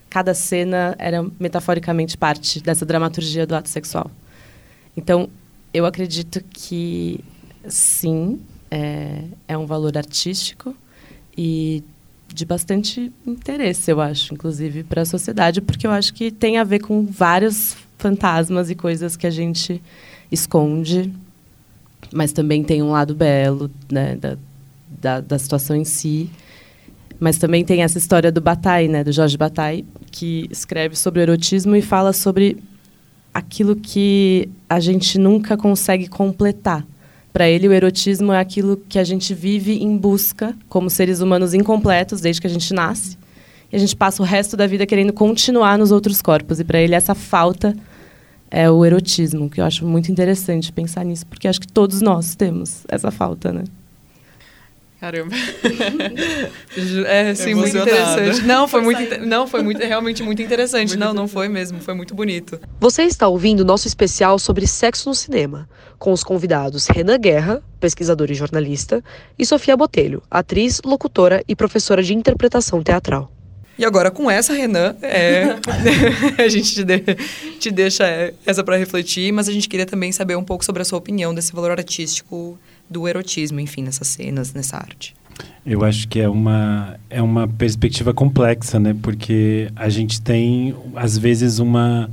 cada 0.09 0.33
cena 0.33 0.95
era 0.97 1.27
metaforicamente 1.41 2.17
parte 2.17 2.63
dessa 2.63 2.87
dramaturgia 2.87 3.47
do 3.47 3.55
ato 3.55 3.69
sexual. 3.69 4.09
Então, 4.97 5.29
eu 5.75 5.85
acredito 5.85 6.41
que 6.51 7.19
sim, 7.69 8.41
é, 8.71 9.25
é 9.49 9.59
um 9.59 9.67
valor 9.67 9.99
artístico 9.99 10.75
e 11.37 11.83
de 12.35 12.45
bastante 12.45 13.13
interesse, 13.27 13.91
eu 13.91 14.01
acho, 14.01 14.35
inclusive 14.35 14.83
para 14.85 15.03
a 15.03 15.07
sociedade, 15.07 15.61
porque 15.61 15.87
eu 15.87 15.91
acho 15.91 16.15
que 16.15 16.31
tem 16.31 16.59
a 16.59 16.65
ver 16.65 16.81
com 16.81 17.05
vários 17.05 17.77
fantasmas 17.99 18.71
e 18.71 18.75
coisas 18.75 19.17
que 19.17 19.27
a 19.27 19.31
gente 19.31 19.81
esconde, 20.31 21.13
mas 22.13 22.33
também 22.33 22.65
tem 22.65 22.83
um 22.83 22.91
lado 22.91 23.15
belo 23.15 23.71
né, 23.91 24.17
da, 24.17 24.37
da, 24.89 25.21
da 25.21 25.39
situação 25.39 25.77
em 25.77 25.85
si. 25.85 26.31
Mas 27.21 27.39
também 27.39 27.65
tem 27.65 27.83
essa 27.83 27.99
história 27.99 28.33
do 28.33 28.41
Bataille, 28.41 28.89
né, 28.89 29.05
do 29.05 29.13
Jorge 29.13 29.37
Bataille, 29.37 29.87
que 30.11 30.49
escreve 30.51 30.97
sobre 30.97 31.23
erotismo 31.23 31.77
e 31.77 31.83
fala 31.83 32.13
sobre 32.13 32.57
aquilo 33.33 33.77
que 33.77 34.49
a 34.69 34.81
gente 34.81 35.19
nunca 35.19 35.57
consegue 35.57 36.09
completar. 36.09 36.85
Para 37.33 37.49
ele, 37.49 37.67
o 37.67 37.73
erotismo 37.73 38.33
é 38.33 38.39
aquilo 38.39 38.77
que 38.89 38.99
a 38.99 39.05
gente 39.05 39.33
vive 39.33 39.83
em 39.83 39.97
busca, 39.97 40.55
como 40.69 40.91
seres 40.91 41.21
humanos 41.21 41.55
incompletos, 41.55 42.21
desde 42.21 42.41
que 42.41 42.47
a 42.47 42.51
gente 42.51 42.75
nasce. 42.75 43.17
E 43.73 43.77
a 43.77 43.79
gente 43.79 43.97
passa 43.97 44.23
o 44.23 44.27
resto 44.27 44.57
da 44.57 44.67
vida 44.67 44.85
querendo 44.85 45.13
continuar 45.13 45.79
nos 45.79 45.91
outros 45.91 46.21
corpos. 46.21 46.61
E 46.61 46.65
para 46.65 46.79
ele, 46.79 46.95
essa 46.95 47.15
falta 47.15 47.75
é 48.51 48.71
o 48.71 48.85
erotismo, 48.85 49.49
que 49.49 49.63
eu 49.63 49.65
acho 49.65 49.87
muito 49.87 50.13
interessante 50.13 50.71
pensar 50.71 51.05
nisso, 51.07 51.27
porque 51.27 51.49
acho 51.49 51.59
que 51.59 51.67
todos 51.67 52.03
nós 52.03 52.35
temos 52.35 52.85
essa 52.87 53.11
falta, 53.11 53.51
né? 53.51 53.65
Caramba. 55.03 55.35
É, 57.07 57.35
sim, 57.35 57.55
muito 57.55 57.77
interessante. 57.77 58.43
Não, 58.43 58.67
foi 58.69 58.81
muito, 58.81 59.27
não, 59.27 59.47
foi 59.49 59.63
muito, 59.63 59.81
realmente 59.81 60.23
muito 60.23 60.41
interessante. 60.41 60.91
Muito 60.91 61.01
não, 61.01 61.13
não 61.13 61.29
foi 61.29 61.49
mesmo, 61.49 61.81
foi 61.81 61.93
muito 61.93 62.15
bonito. 62.15 62.59
Você 62.81 63.03
está 63.03 63.27
ouvindo 63.29 63.61
o 63.61 63.65
nosso 63.65 63.87
especial 63.89 64.39
sobre 64.39 64.67
sexo 64.67 65.09
no 65.09 65.15
cinema, 65.15 65.69
com 65.99 66.13
os 66.13 66.23
convidados 66.25 66.87
Renan 66.87 67.19
Guerra, 67.19 67.63
pesquisador 67.81 68.31
e 68.31 68.35
jornalista, 68.35 69.03
e 69.39 69.45
Sofia 69.45 69.77
Botelho, 69.77 70.23
atriz, 70.31 70.81
locutora 70.85 71.43
e 71.49 71.55
professora 71.57 72.03
de 72.03 72.15
interpretação 72.15 72.83
teatral. 72.83 73.31
E 73.79 73.85
agora 73.85 74.11
com 74.11 74.31
essa, 74.31 74.53
Renan, 74.55 74.95
é, 75.03 75.57
a 76.43 76.49
gente 76.49 76.75
te, 76.75 76.85
de- 76.85 77.15
te 77.59 77.71
deixa 77.71 78.07
é, 78.07 78.33
essa 78.47 78.63
para 78.63 78.77
refletir, 78.77 79.33
mas 79.33 79.49
a 79.49 79.53
gente 79.53 79.69
queria 79.69 79.87
também 79.87 80.13
saber 80.13 80.37
um 80.37 80.45
pouco 80.45 80.65
sobre 80.65 80.83
a 80.83 80.85
sua 80.85 80.99
opinião 80.99 81.35
desse 81.35 81.53
valor 81.53 81.73
artístico 81.73 82.59
do 82.93 83.09
erotismo, 83.09 83.59
enfim, 83.59 83.83
nessas 83.83 84.07
cenas, 84.07 84.53
nessa 84.53 84.77
arte. 84.77 85.15
Eu 85.65 85.85
acho 85.85 86.09
que 86.09 86.21
é 86.21 86.29
uma, 86.29 86.97
é 87.09 87.23
uma 87.23 87.49
perspectiva 87.49 88.13
complexa, 88.13 88.79
né? 88.79 88.95
Porque 89.01 89.71
a 89.75 89.89
gente 89.89 90.21
tem, 90.21 90.75
às 90.95 91.17
vezes, 91.17 91.59
uma, 91.59 92.11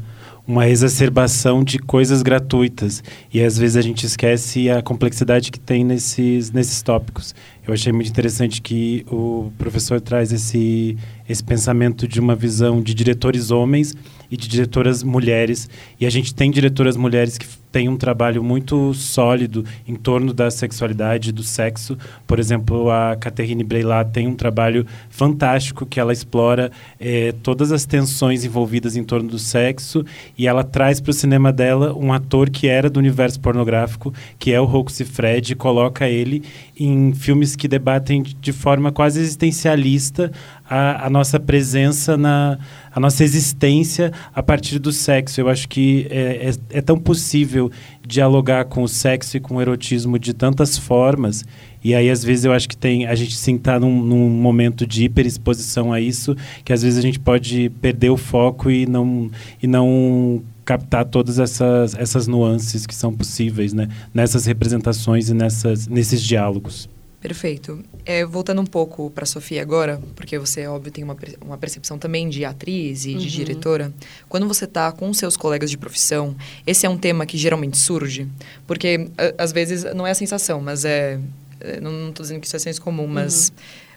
uma 0.50 0.68
exacerbação 0.68 1.64
de 1.64 1.78
coisas 1.78 2.24
gratuitas. 2.24 3.04
E 3.32 3.40
às 3.40 3.56
vezes 3.56 3.78
a 3.78 3.82
gente 3.82 4.04
esquece 4.06 4.68
a 4.68 4.82
complexidade 4.82 5.52
que 5.52 5.60
tem 5.60 5.84
nesses, 5.84 6.52
nesses 6.52 6.82
tópicos. 6.82 7.36
Eu 7.68 7.72
achei 7.72 7.94
muito 7.94 8.10
interessante 8.10 8.60
que 8.60 9.06
o 9.12 9.52
professor 9.60 10.02
traz 10.02 10.32
esse, 10.32 10.98
esse 11.28 11.44
pensamento 11.44 12.08
de 12.08 12.20
uma 12.20 12.36
visão 12.36 12.82
de 12.82 12.96
diretores 12.96 13.52
homens 13.52 13.96
e 14.32 14.36
de 14.36 14.48
diretoras 14.48 15.04
mulheres. 15.04 15.70
E 16.00 16.06
a 16.08 16.10
gente 16.10 16.34
tem 16.34 16.50
diretoras 16.50 16.98
mulheres 16.98 17.38
que 17.38 17.46
têm 17.72 17.88
um 17.88 17.98
trabalho 17.98 18.44
muito 18.44 18.94
sólido 18.94 19.64
em 19.88 19.96
torno 19.96 20.34
da 20.34 20.50
sexualidade, 20.50 21.32
do 21.32 21.44
sexo. 21.44 21.98
Por 22.26 22.40
exemplo, 22.40 22.90
a 22.90 23.16
Catherine 23.16 23.64
Breillat 23.64 24.12
tem 24.12 24.28
um 24.28 24.36
trabalho 24.36 24.86
fantástico 25.10 25.86
que 25.86 26.00
ela 26.00 26.14
explora 26.14 26.72
eh, 27.00 27.34
todas 27.44 27.72
as 27.72 27.86
tensões 27.86 28.44
envolvidas 28.44 28.96
em 28.96 29.04
torno 29.04 29.30
do 29.30 29.40
sexo 29.40 30.06
e 30.38 30.48
ela 30.48 30.64
traz 30.64 31.00
para 31.00 31.12
o 31.12 31.14
cinema 31.14 31.52
dela 31.52 31.94
um 31.96 32.12
ator 32.12 32.50
que 32.50 32.68
era 32.68 32.90
do 32.90 33.00
universo 33.00 33.40
pornográfico, 33.40 34.14
que 34.38 34.52
é 34.52 34.60
o 34.60 34.66
Rocco 34.66 34.92
Siffredi, 34.92 35.54
e 35.54 35.56
coloca 35.56 36.08
ele 36.08 36.44
em 36.80 37.14
filmes 37.14 37.56
que 37.56 37.68
debatem 37.68 38.24
de 38.24 38.54
forma 38.54 38.92
quase 38.92 39.20
existencialista 39.20 40.32
a, 40.68 41.08
a 41.08 41.10
nossa 41.10 41.40
presença 41.40 42.16
na 42.16 42.58
a 42.92 43.00
nossa 43.00 43.24
existência 43.24 44.12
a 44.34 44.42
partir 44.42 44.80
do 44.80 44.92
sexo. 44.92 45.40
Eu 45.40 45.48
acho 45.48 45.68
que 45.68 46.08
é, 46.10 46.50
é, 46.72 46.78
é 46.78 46.82
tão 46.82 46.98
possível 46.98 47.72
dialogar 48.06 48.66
com 48.66 48.82
o 48.82 48.88
sexo 48.88 49.38
e 49.38 49.40
com 49.40 49.56
o 49.56 49.62
erotismo 49.62 50.18
de 50.18 50.34
tantas 50.34 50.78
formas. 50.78 51.46
E 51.84 51.94
aí, 51.94 52.10
às 52.10 52.24
vezes, 52.24 52.46
eu 52.46 52.52
acho 52.52 52.68
que 52.68 52.76
tem 52.76 53.06
a 53.06 53.16
gente 53.16 53.38
sim 53.38 53.56
está 53.56 53.80
num, 53.80 54.02
num 54.02 54.30
momento 54.30 54.86
de 54.88 55.06
hiperexposição 55.06 55.94
a 55.94 56.02
isso, 56.02 56.36
que 56.66 56.74
às 56.74 56.82
vezes 56.82 56.98
a 56.98 57.02
gente 57.02 57.20
pode 57.20 57.70
perder 57.82 58.10
o 58.10 58.18
foco 58.18 58.70
e 58.70 58.86
não, 58.86 59.30
e 59.62 59.68
não 59.68 60.42
captar 60.70 61.04
todas 61.06 61.40
essas, 61.40 61.96
essas 61.96 62.28
nuances 62.28 62.86
que 62.86 62.94
são 62.94 63.12
possíveis 63.12 63.74
né? 63.74 63.90
nessas 64.14 64.46
representações 64.46 65.28
e 65.30 65.34
nessas, 65.34 65.88
nesses 65.88 66.22
diálogos. 66.22 66.88
Perfeito. 67.20 67.84
É, 68.06 68.24
voltando 68.24 68.62
um 68.62 68.66
pouco 68.66 69.10
para 69.10 69.26
Sofia 69.26 69.62
agora, 69.64 70.00
porque 70.16 70.38
você, 70.38 70.68
óbvio, 70.68 70.92
tem 70.92 71.04
uma, 71.04 71.18
uma 71.44 71.58
percepção 71.58 71.98
também 71.98 72.30
de 72.30 72.46
atriz 72.46 73.04
e 73.06 73.16
de 73.16 73.24
Uhum. 73.26 73.28
diretora. 73.40 73.94
Quando 74.30 74.48
você 74.48 74.66
está 74.66 74.92
com 74.92 75.12
seus 75.14 75.36
colegas 75.36 75.72
de 75.72 75.78
profissão, 75.78 76.36
esse 76.68 76.86
é 76.86 76.90
um 76.90 76.98
tema 76.98 77.26
que 77.26 77.36
geralmente 77.38 77.78
surge? 77.78 78.28
Porque, 78.68 79.10
a- 79.18 79.44
às 79.44 79.52
vezes, 79.52 79.84
não 79.96 80.06
é 80.06 80.12
a 80.12 80.16
sensação, 80.16 80.62
mas 80.62 80.86
é... 80.86 81.20
é, 81.60 81.82
Não 81.82 82.10
estou 82.10 82.24
dizendo 82.24 82.40
que 82.42 82.48
isso 82.48 82.56
é 82.56 82.60
senso 82.60 82.82
comum, 82.82 83.08
mas... 83.08 83.52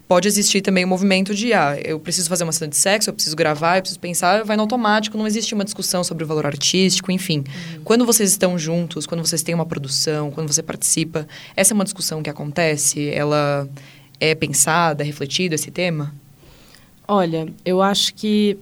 Pode 0.09 0.29
existir 0.29 0.61
também 0.61 0.85
o 0.85 0.89
movimento 0.89 1.35
de, 1.35 1.55
ah, 1.55 1.79
eu 1.83 1.99
preciso 1.99 2.29
fazer 2.29 2.45
uma 2.45 2.53
cena 2.53 2.69
de 2.69 2.77
sexo, 2.77 3.09
eu 3.09 3.15
preciso 3.15 3.35
gravar, 3.35 3.79
eu 3.79 3.83
preciso 3.83 4.01
pensar, 4.01 4.45
vai 4.45 4.57
no 4.57 4.63
automático, 4.63 5.17
não 5.17 5.27
existe 5.27 5.55
uma 5.55 5.65
discussão 5.65 6.05
sobre 6.05 6.23
o 6.23 6.27
valor 6.27 6.45
artístico, 6.45 7.11
enfim. 7.11 7.45
Quando 7.83 8.05
vocês 8.05 8.31
estão 8.31 8.59
juntos, 8.59 9.07
quando 9.07 9.25
vocês 9.25 9.43
têm 9.43 9.55
uma 9.55 9.65
produção, 9.65 10.31
quando 10.31 10.53
você 10.53 10.63
participa, 10.63 11.27
essa 11.57 11.73
é 11.73 11.75
uma 11.75 11.85
discussão 11.85 12.23
que 12.23 12.29
acontece? 12.29 13.09
Ela 13.09 13.67
é 14.21 14.35
pensada, 14.35 15.03
é 15.03 15.07
refletida 15.07 15.55
esse 15.55 15.71
tema? 15.71 16.15
Olha, 17.07 17.49
eu 17.65 17.83
acho 17.83 18.15
que 18.15 18.57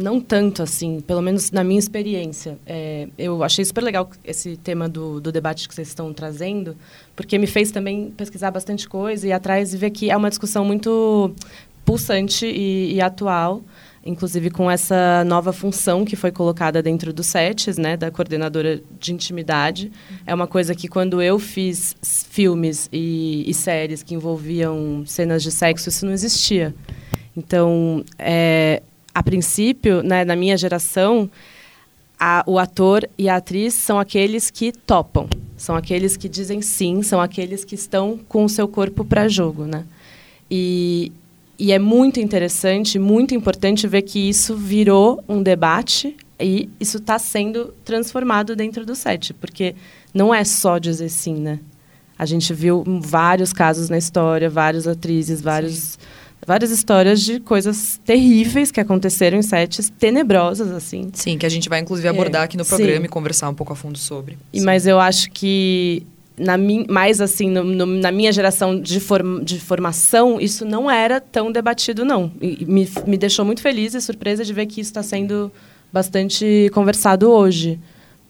não 0.00 0.20
tanto 0.20 0.62
assim, 0.62 1.00
pelo 1.00 1.20
menos 1.20 1.50
na 1.50 1.64
minha 1.64 1.78
experiência. 1.78 2.56
É, 2.64 3.08
eu 3.18 3.42
achei 3.42 3.64
super 3.64 3.82
legal 3.82 4.08
esse 4.24 4.56
tema 4.56 4.88
do, 4.88 5.20
do 5.20 5.32
debate 5.32 5.68
que 5.68 5.74
vocês 5.74 5.88
estão 5.88 6.12
trazendo, 6.12 6.76
porque 7.16 7.36
me 7.36 7.46
fez 7.46 7.70
também 7.70 8.12
pesquisar 8.16 8.50
bastante 8.50 8.88
coisa 8.88 9.26
e 9.26 9.32
atrás 9.32 9.74
e 9.74 9.76
ver 9.76 9.90
que 9.90 10.08
é 10.08 10.16
uma 10.16 10.30
discussão 10.30 10.64
muito 10.64 11.34
pulsante 11.84 12.46
e, 12.46 12.94
e 12.94 13.00
atual, 13.00 13.60
inclusive 14.06 14.50
com 14.50 14.70
essa 14.70 15.24
nova 15.24 15.52
função 15.52 16.04
que 16.04 16.16
foi 16.16 16.30
colocada 16.30 16.80
dentro 16.80 17.12
dos 17.12 17.26
sets, 17.26 17.76
né, 17.76 17.96
da 17.96 18.10
coordenadora 18.10 18.80
de 19.00 19.12
intimidade. 19.12 19.90
É 20.26 20.34
uma 20.34 20.46
coisa 20.46 20.74
que 20.74 20.88
quando 20.88 21.20
eu 21.20 21.38
fiz 21.38 21.96
filmes 22.30 22.88
e, 22.92 23.44
e 23.48 23.52
séries 23.52 24.02
que 24.02 24.14
envolviam 24.14 25.04
cenas 25.04 25.42
de 25.42 25.50
sexo, 25.50 25.88
isso 25.88 26.06
não 26.06 26.12
existia. 26.12 26.74
Então, 27.36 28.04
é, 28.18 28.82
a 29.14 29.22
princípio, 29.22 30.02
né, 30.02 30.24
na 30.24 30.36
minha 30.36 30.56
geração, 30.56 31.28
a- 32.18 32.44
o 32.46 32.58
ator 32.58 33.08
e 33.18 33.28
a 33.28 33.36
atriz 33.36 33.74
são 33.74 33.98
aqueles 33.98 34.50
que 34.50 34.72
topam, 34.72 35.28
são 35.56 35.74
aqueles 35.74 36.16
que 36.16 36.28
dizem 36.28 36.62
sim, 36.62 37.02
são 37.02 37.20
aqueles 37.20 37.64
que 37.64 37.74
estão 37.74 38.18
com 38.28 38.44
o 38.44 38.48
seu 38.48 38.68
corpo 38.68 39.04
para 39.04 39.28
jogo, 39.28 39.64
né? 39.64 39.84
E, 40.50 41.10
e 41.58 41.72
é 41.72 41.78
muito 41.78 42.20
interessante, 42.20 42.98
muito 42.98 43.34
importante 43.34 43.86
ver 43.88 44.02
que 44.02 44.18
isso 44.28 44.54
virou 44.56 45.22
um 45.28 45.42
debate 45.42 46.16
e 46.38 46.68
isso 46.78 46.98
está 46.98 47.18
sendo 47.18 47.74
transformado 47.84 48.54
dentro 48.54 48.84
do 48.84 48.94
set, 48.94 49.32
porque 49.34 49.74
não 50.12 50.32
é 50.34 50.44
só 50.44 50.78
dizer 50.78 51.08
sim, 51.08 51.34
né? 51.34 51.58
A 52.16 52.26
gente 52.26 52.54
viu 52.54 52.84
vários 53.00 53.52
casos 53.52 53.88
na 53.88 53.98
história, 53.98 54.48
várias 54.48 54.86
atrizes, 54.86 55.40
vários, 55.40 55.98
várias 56.46 56.70
histórias 56.70 57.20
de 57.22 57.40
coisas 57.40 58.00
terríveis 58.04 58.70
que 58.70 58.80
aconteceram 58.80 59.38
em 59.38 59.42
sets 59.42 59.90
tenebrosas, 59.98 60.70
assim. 60.70 61.10
Sim, 61.12 61.38
que 61.38 61.46
a 61.46 61.48
gente 61.48 61.68
vai 61.68 61.80
inclusive 61.80 62.06
É, 62.06 62.10
abordar 62.10 62.42
aqui 62.42 62.56
no 62.56 62.64
sim. 62.64 62.76
programa 62.76 63.06
e 63.06 63.08
conversar 63.08 63.48
um 63.48 63.54
pouco 63.54 63.72
a 63.72 63.76
fundo 63.76 63.98
sobre. 63.98 64.36
E, 64.52 64.60
mas 64.60 64.86
eu 64.86 64.98
acho 65.00 65.30
que, 65.30 66.04
na 66.36 66.56
min, 66.56 66.84
mais 66.88 67.20
assim, 67.20 67.48
no- 67.48 67.64
no- 67.64 67.86
na 67.86 68.10
minha 68.12 68.32
geração 68.32 68.80
de, 68.80 69.00
form, 69.00 69.42
de 69.42 69.58
formação, 69.60 70.40
isso 70.40 70.64
não 70.64 70.90
era 70.90 71.20
tão 71.20 71.50
debatido, 71.52 72.04
não. 72.04 72.30
E 72.40 72.64
me, 72.66 72.88
me 73.06 73.16
deixou 73.16 73.44
muito 73.44 73.60
feliz 73.62 73.94
e 73.94 74.00
surpresa 74.00 74.44
de 74.44 74.52
ver 74.52 74.66
que 74.66 74.80
isso 74.80 74.90
está 74.90 75.02
sendo 75.02 75.50
bastante 75.92 76.70
conversado 76.74 77.30
hoje. 77.30 77.78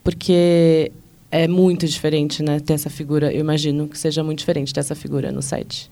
Porque 0.02 0.92
é 1.30 1.49
muito 1.49 1.87
diferente, 1.88 2.42
né, 2.42 2.61
ter 2.61 2.75
essa 2.75 2.90
figura. 2.90 3.33
Eu 3.33 3.40
imagino 3.40 3.88
que 3.88 3.99
seja 3.99 4.23
muito 4.23 4.38
diferente 4.40 4.73
ter 4.73 4.80
essa 4.80 4.94
figura 4.94 5.33
no 5.33 5.40
set. 5.42 5.90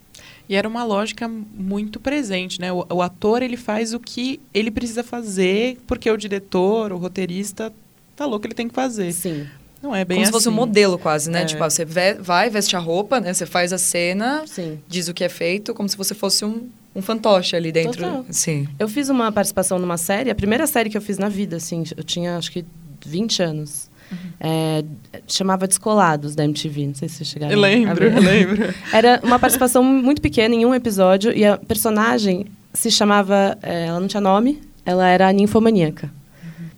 E 0.49 0.55
era 0.55 0.69
uma 0.69 0.85
lógica 0.85 1.29
muito 1.29 2.01
presente, 2.01 2.61
né? 2.61 2.73
O, 2.73 2.87
o 2.91 3.03
ator, 3.03 3.43
ele 3.43 3.57
faz 3.57 3.95
o 3.95 4.01
que 4.01 4.41
ele 4.53 4.71
precisa 4.71 5.03
fazer, 5.03 5.79
porque 5.87 6.11
o 6.11 6.17
diretor, 6.17 6.93
o 6.93 6.99
roteirista, 6.99 7.73
falou 8.17 8.39
que 8.39 8.47
ele 8.47 8.55
tem 8.55 8.69
que 8.69 8.75
fazer. 8.75 9.13
Sim. 9.13 9.47
Não 9.83 9.95
é 9.95 10.05
bem 10.05 10.19
Como 10.19 10.27
se 10.27 10.31
assim. 10.31 10.33
fosse 10.33 10.49
um 10.49 10.53
modelo 10.53 10.97
quase, 10.97 11.29
né? 11.29 11.43
É. 11.43 11.45
Tipo, 11.45 11.65
ah, 11.65 11.69
você 11.69 11.85
vai, 11.85 12.49
veste 12.49 12.77
a 12.77 12.79
roupa, 12.79 13.19
né? 13.21 13.35
Você 13.35 13.45
faz 13.45 13.73
a 13.73 13.79
cena, 13.79 14.45
Sim. 14.47 14.79
diz 14.87 15.09
o 15.09 15.15
que 15.15 15.25
é 15.25 15.29
feito, 15.29 15.75
como 15.75 15.89
se 15.89 15.97
você 15.97 16.15
fosse 16.15 16.45
um, 16.45 16.69
um 16.95 17.03
fantoche 17.03 17.57
ali 17.57 17.73
dentro. 17.73 18.01
Total. 18.01 18.25
Sim. 18.31 18.69
Eu 18.79 18.89
fiz 18.89 19.09
uma 19.09 19.33
participação 19.33 19.81
numa 19.81 19.97
série, 19.97 20.31
a 20.31 20.35
primeira 20.37 20.69
série 20.69 20.89
que 20.89 20.97
eu 20.97 21.03
fiz 21.03 21.19
na 21.19 21.29
vida, 21.29 21.57
assim, 21.57 21.83
eu 21.97 22.05
tinha 22.05 22.37
acho 22.37 22.53
que 22.53 22.65
20 23.05 23.43
anos. 23.43 23.91
É, 24.40 24.85
chamava 25.26 25.66
Descolados 25.66 26.35
da 26.35 26.45
MTV, 26.45 26.87
não 26.88 26.95
sei 26.95 27.09
se 27.09 27.16
vocês 27.16 27.28
chegaram 27.28 27.52
Eu 27.52 27.59
a 27.59 27.62
lembro, 27.62 27.95
ver. 28.11 28.12
eu 28.16 28.23
lembro. 28.23 28.75
Era 28.92 29.21
uma 29.23 29.38
participação 29.38 29.83
muito 29.85 30.21
pequena 30.21 30.54
em 30.54 30.64
um 30.66 30.75
episódio 30.75 31.33
e 31.37 31.45
a 31.45 31.57
personagem 31.57 32.47
se 32.73 32.90
chamava. 32.90 33.57
eh, 33.62 33.87
ela 33.87 34.00
não 34.00 34.09
tinha 34.09 34.21
nome, 34.21 34.61
ela 34.85 35.07
era 35.09 35.28
a 35.28 35.33
ninfomaníaca. 35.33 36.11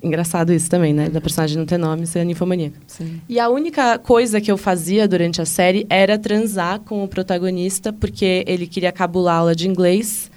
Engraçado 0.02 0.52
isso 0.52 0.68
também, 0.68 0.92
né? 0.92 1.08
Da 1.08 1.18
personagem 1.18 1.56
não 1.56 1.64
ter 1.64 1.78
nome 1.78 2.06
ser 2.06 2.18
a 2.18 2.24
ninfomaníaca. 2.24 2.76
Sim. 2.86 3.22
E 3.26 3.40
a 3.40 3.48
única 3.48 3.98
coisa 3.98 4.38
que 4.38 4.52
eu 4.52 4.58
fazia 4.58 5.08
durante 5.08 5.40
a 5.40 5.46
série 5.46 5.86
era 5.88 6.18
transar 6.18 6.80
com 6.80 7.02
o 7.02 7.08
protagonista, 7.08 7.90
porque 7.90 8.44
ele 8.46 8.66
queria 8.66 8.92
cabulá-la 8.92 9.54
de 9.54 9.66
inglês. 9.66 10.30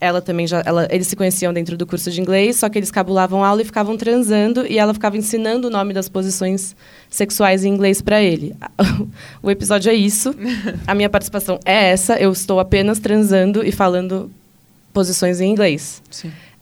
Ela 0.00 0.20
também 0.22 0.46
já. 0.46 0.62
Ela, 0.64 0.86
eles 0.90 1.08
se 1.08 1.16
conheciam 1.16 1.52
dentro 1.52 1.76
do 1.76 1.86
curso 1.86 2.10
de 2.10 2.20
inglês, 2.20 2.56
só 2.56 2.68
que 2.68 2.78
eles 2.78 2.90
cabulavam 2.90 3.44
aula 3.44 3.62
e 3.62 3.64
ficavam 3.64 3.96
transando, 3.96 4.64
e 4.66 4.78
ela 4.78 4.94
ficava 4.94 5.16
ensinando 5.16 5.66
o 5.66 5.70
nome 5.70 5.92
das 5.92 6.08
posições 6.08 6.76
sexuais 7.10 7.64
em 7.64 7.68
inglês 7.68 8.00
para 8.00 8.22
ele. 8.22 8.54
O 9.42 9.50
episódio 9.50 9.90
é 9.90 9.94
isso. 9.94 10.34
A 10.86 10.94
minha 10.94 11.08
participação 11.08 11.58
é 11.64 11.90
essa. 11.90 12.16
Eu 12.16 12.32
estou 12.32 12.60
apenas 12.60 12.98
transando 12.98 13.64
e 13.64 13.72
falando 13.72 14.30
posições 14.92 15.40
em 15.40 15.50
inglês. 15.50 16.02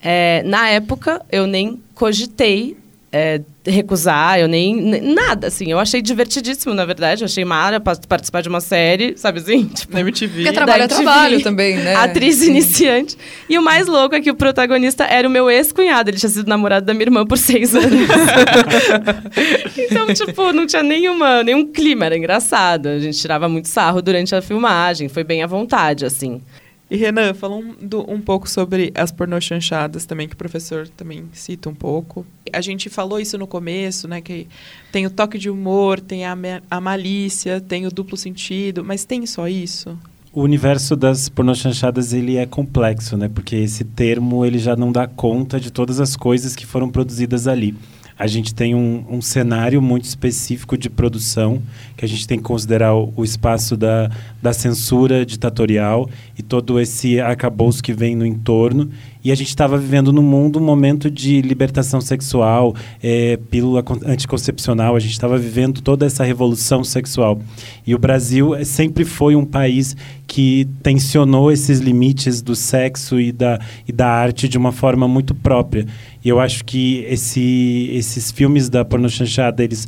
É, 0.02 0.42
na 0.44 0.68
época, 0.68 1.22
eu 1.32 1.46
nem 1.46 1.82
cogitei 1.94 2.76
é, 3.16 3.40
recusar, 3.70 4.38
eu 4.38 4.46
nem, 4.48 4.74
nem- 4.76 5.00
Nada, 5.14 5.46
assim. 5.46 5.70
Eu 5.70 5.78
achei 5.78 6.02
divertidíssimo, 6.02 6.74
na 6.74 6.84
verdade. 6.84 7.22
Eu 7.22 7.26
achei 7.26 7.44
mara 7.44 7.80
pa- 7.80 7.96
participar 8.08 8.42
de 8.42 8.48
uma 8.48 8.60
série, 8.60 9.14
sabe 9.16 9.38
assim? 9.40 9.64
Tipo, 9.74 9.94
Na 9.94 10.00
MTV. 10.00 10.42
Porque 10.42 10.52
trabalho 10.52 10.82
é 10.82 10.88
trabalho 10.88 11.42
também, 11.42 11.76
né? 11.76 11.94
Atriz 11.96 12.36
Sim. 12.36 12.50
iniciante. 12.50 13.16
E 13.48 13.58
o 13.58 13.62
mais 13.62 13.86
louco 13.86 14.14
é 14.14 14.20
que 14.20 14.30
o 14.30 14.34
protagonista 14.34 15.04
era 15.04 15.26
o 15.26 15.30
meu 15.30 15.50
ex-cunhado. 15.50 16.10
Ele 16.10 16.18
tinha 16.18 16.28
sido 16.30 16.46
namorado 16.48 16.84
da 16.84 16.92
minha 16.92 17.04
irmã 17.04 17.24
por 17.26 17.38
seis 17.38 17.74
anos. 17.74 17.90
então, 19.76 20.06
tipo, 20.12 20.52
não 20.52 20.66
tinha 20.66 20.82
nenhuma, 20.82 21.42
nenhum 21.42 21.66
clima. 21.72 22.06
Era 22.06 22.16
engraçado. 22.16 22.88
A 22.88 22.98
gente 22.98 23.18
tirava 23.18 23.48
muito 23.48 23.68
sarro 23.68 24.02
durante 24.02 24.34
a 24.34 24.42
filmagem. 24.42 25.08
Foi 25.08 25.24
bem 25.24 25.42
à 25.42 25.46
vontade, 25.46 26.04
assim. 26.04 26.40
E 26.88 26.96
Renan, 26.96 27.34
fala 27.34 27.56
um, 27.56 27.74
um 28.08 28.20
pouco 28.20 28.48
sobre 28.48 28.92
as 28.94 29.10
pornochanchadas 29.10 30.06
também, 30.06 30.28
que 30.28 30.34
o 30.34 30.36
professor 30.36 30.86
também 30.88 31.24
cita 31.32 31.68
um 31.68 31.74
pouco. 31.74 32.24
A 32.52 32.60
gente 32.60 32.88
falou 32.88 33.18
isso 33.18 33.36
no 33.36 33.46
começo, 33.46 34.06
né? 34.06 34.20
Que 34.20 34.46
tem 34.92 35.04
o 35.04 35.10
toque 35.10 35.36
de 35.36 35.50
humor, 35.50 35.98
tem 35.98 36.24
a, 36.24 36.36
a 36.70 36.80
malícia, 36.80 37.60
tem 37.60 37.86
o 37.86 37.90
duplo 37.90 38.16
sentido, 38.16 38.84
mas 38.84 39.04
tem 39.04 39.26
só 39.26 39.48
isso? 39.48 39.98
O 40.32 40.42
universo 40.42 40.94
das 40.94 41.28
pornochanchadas 41.28 42.12
ele 42.12 42.36
é 42.36 42.46
complexo, 42.46 43.16
né? 43.16 43.28
Porque 43.28 43.56
esse 43.56 43.82
termo 43.82 44.44
ele 44.44 44.58
já 44.58 44.76
não 44.76 44.92
dá 44.92 45.08
conta 45.08 45.58
de 45.58 45.72
todas 45.72 45.98
as 45.98 46.14
coisas 46.14 46.54
que 46.54 46.66
foram 46.66 46.88
produzidas 46.88 47.48
ali. 47.48 47.74
A 48.18 48.26
gente 48.26 48.54
tem 48.54 48.74
um, 48.74 49.04
um 49.10 49.20
cenário 49.20 49.82
muito 49.82 50.04
específico 50.04 50.76
de 50.78 50.88
produção, 50.88 51.60
que 51.96 52.04
a 52.04 52.08
gente 52.08 52.26
tem 52.26 52.38
que 52.38 52.44
considerar 52.44 52.94
o, 52.94 53.12
o 53.14 53.22
espaço 53.22 53.76
da, 53.76 54.10
da 54.42 54.54
censura 54.54 55.24
ditatorial 55.26 56.08
e 56.38 56.42
todo 56.42 56.80
esse 56.80 57.20
arcabouço 57.20 57.82
que 57.82 57.92
vem 57.92 58.16
no 58.16 58.24
entorno. 58.24 58.88
E 59.22 59.32
a 59.32 59.34
gente 59.34 59.48
estava 59.48 59.76
vivendo 59.76 60.12
no 60.12 60.22
mundo 60.22 60.58
um 60.58 60.62
momento 60.62 61.10
de 61.10 61.42
libertação 61.42 62.00
sexual, 62.00 62.74
eh, 63.02 63.38
pílula 63.50 63.82
con- 63.82 63.98
anticoncepcional, 64.06 64.94
a 64.94 65.00
gente 65.00 65.10
estava 65.12 65.36
vivendo 65.36 65.80
toda 65.80 66.06
essa 66.06 66.22
revolução 66.22 66.84
sexual. 66.84 67.40
E 67.84 67.92
o 67.94 67.98
Brasil 67.98 68.54
eh, 68.54 68.64
sempre 68.64 69.04
foi 69.04 69.34
um 69.34 69.44
país 69.44 69.96
que 70.28 70.68
tensionou 70.82 71.50
esses 71.50 71.80
limites 71.80 72.40
do 72.40 72.54
sexo 72.54 73.20
e 73.20 73.32
da, 73.32 73.60
e 73.86 73.92
da 73.92 74.06
arte 74.06 74.48
de 74.48 74.56
uma 74.56 74.70
forma 74.70 75.08
muito 75.08 75.34
própria. 75.34 75.86
E 76.26 76.28
eu 76.28 76.40
acho 76.40 76.64
que 76.64 77.04
esse, 77.08 77.88
esses 77.92 78.32
filmes 78.32 78.68
da 78.68 78.84
pornochanchada, 78.84 79.62
eles 79.62 79.86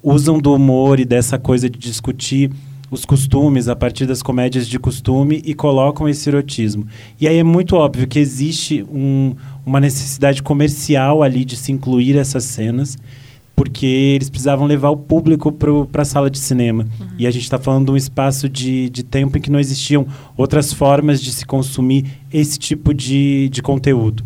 usam 0.00 0.38
do 0.38 0.54
humor 0.54 1.00
e 1.00 1.04
dessa 1.04 1.36
coisa 1.36 1.68
de 1.68 1.76
discutir 1.80 2.48
os 2.92 3.04
costumes 3.04 3.66
a 3.66 3.74
partir 3.74 4.06
das 4.06 4.22
comédias 4.22 4.68
de 4.68 4.78
costume 4.78 5.42
e 5.44 5.52
colocam 5.52 6.08
esse 6.08 6.28
erotismo. 6.30 6.86
E 7.20 7.26
aí 7.26 7.38
é 7.38 7.42
muito 7.42 7.74
óbvio 7.74 8.06
que 8.06 8.20
existe 8.20 8.84
um- 8.84 9.34
uma 9.66 9.80
necessidade 9.80 10.44
comercial 10.44 11.24
ali 11.24 11.44
de 11.44 11.56
se 11.56 11.72
incluir 11.72 12.16
essas 12.16 12.44
cenas, 12.44 12.96
porque 13.56 13.84
eles 14.14 14.30
precisavam 14.30 14.68
levar 14.68 14.90
o 14.90 14.96
público 14.96 15.50
para 15.50 16.02
a 16.02 16.04
sala 16.04 16.30
de 16.30 16.38
cinema. 16.38 16.86
E 17.18 17.26
a 17.26 17.32
gente 17.32 17.42
está 17.42 17.58
falando 17.58 17.86
de 17.86 17.90
um 17.90 17.96
espaço 17.96 18.48
de, 18.48 18.88
de 18.90 19.02
tempo 19.02 19.36
em 19.38 19.40
que 19.40 19.50
não 19.50 19.58
existiam 19.58 20.06
outras 20.36 20.72
formas 20.72 21.20
de 21.20 21.32
se 21.32 21.44
consumir 21.44 22.04
esse 22.32 22.56
tipo 22.60 22.94
de, 22.94 23.48
de 23.48 23.60
conteúdo. 23.60 24.22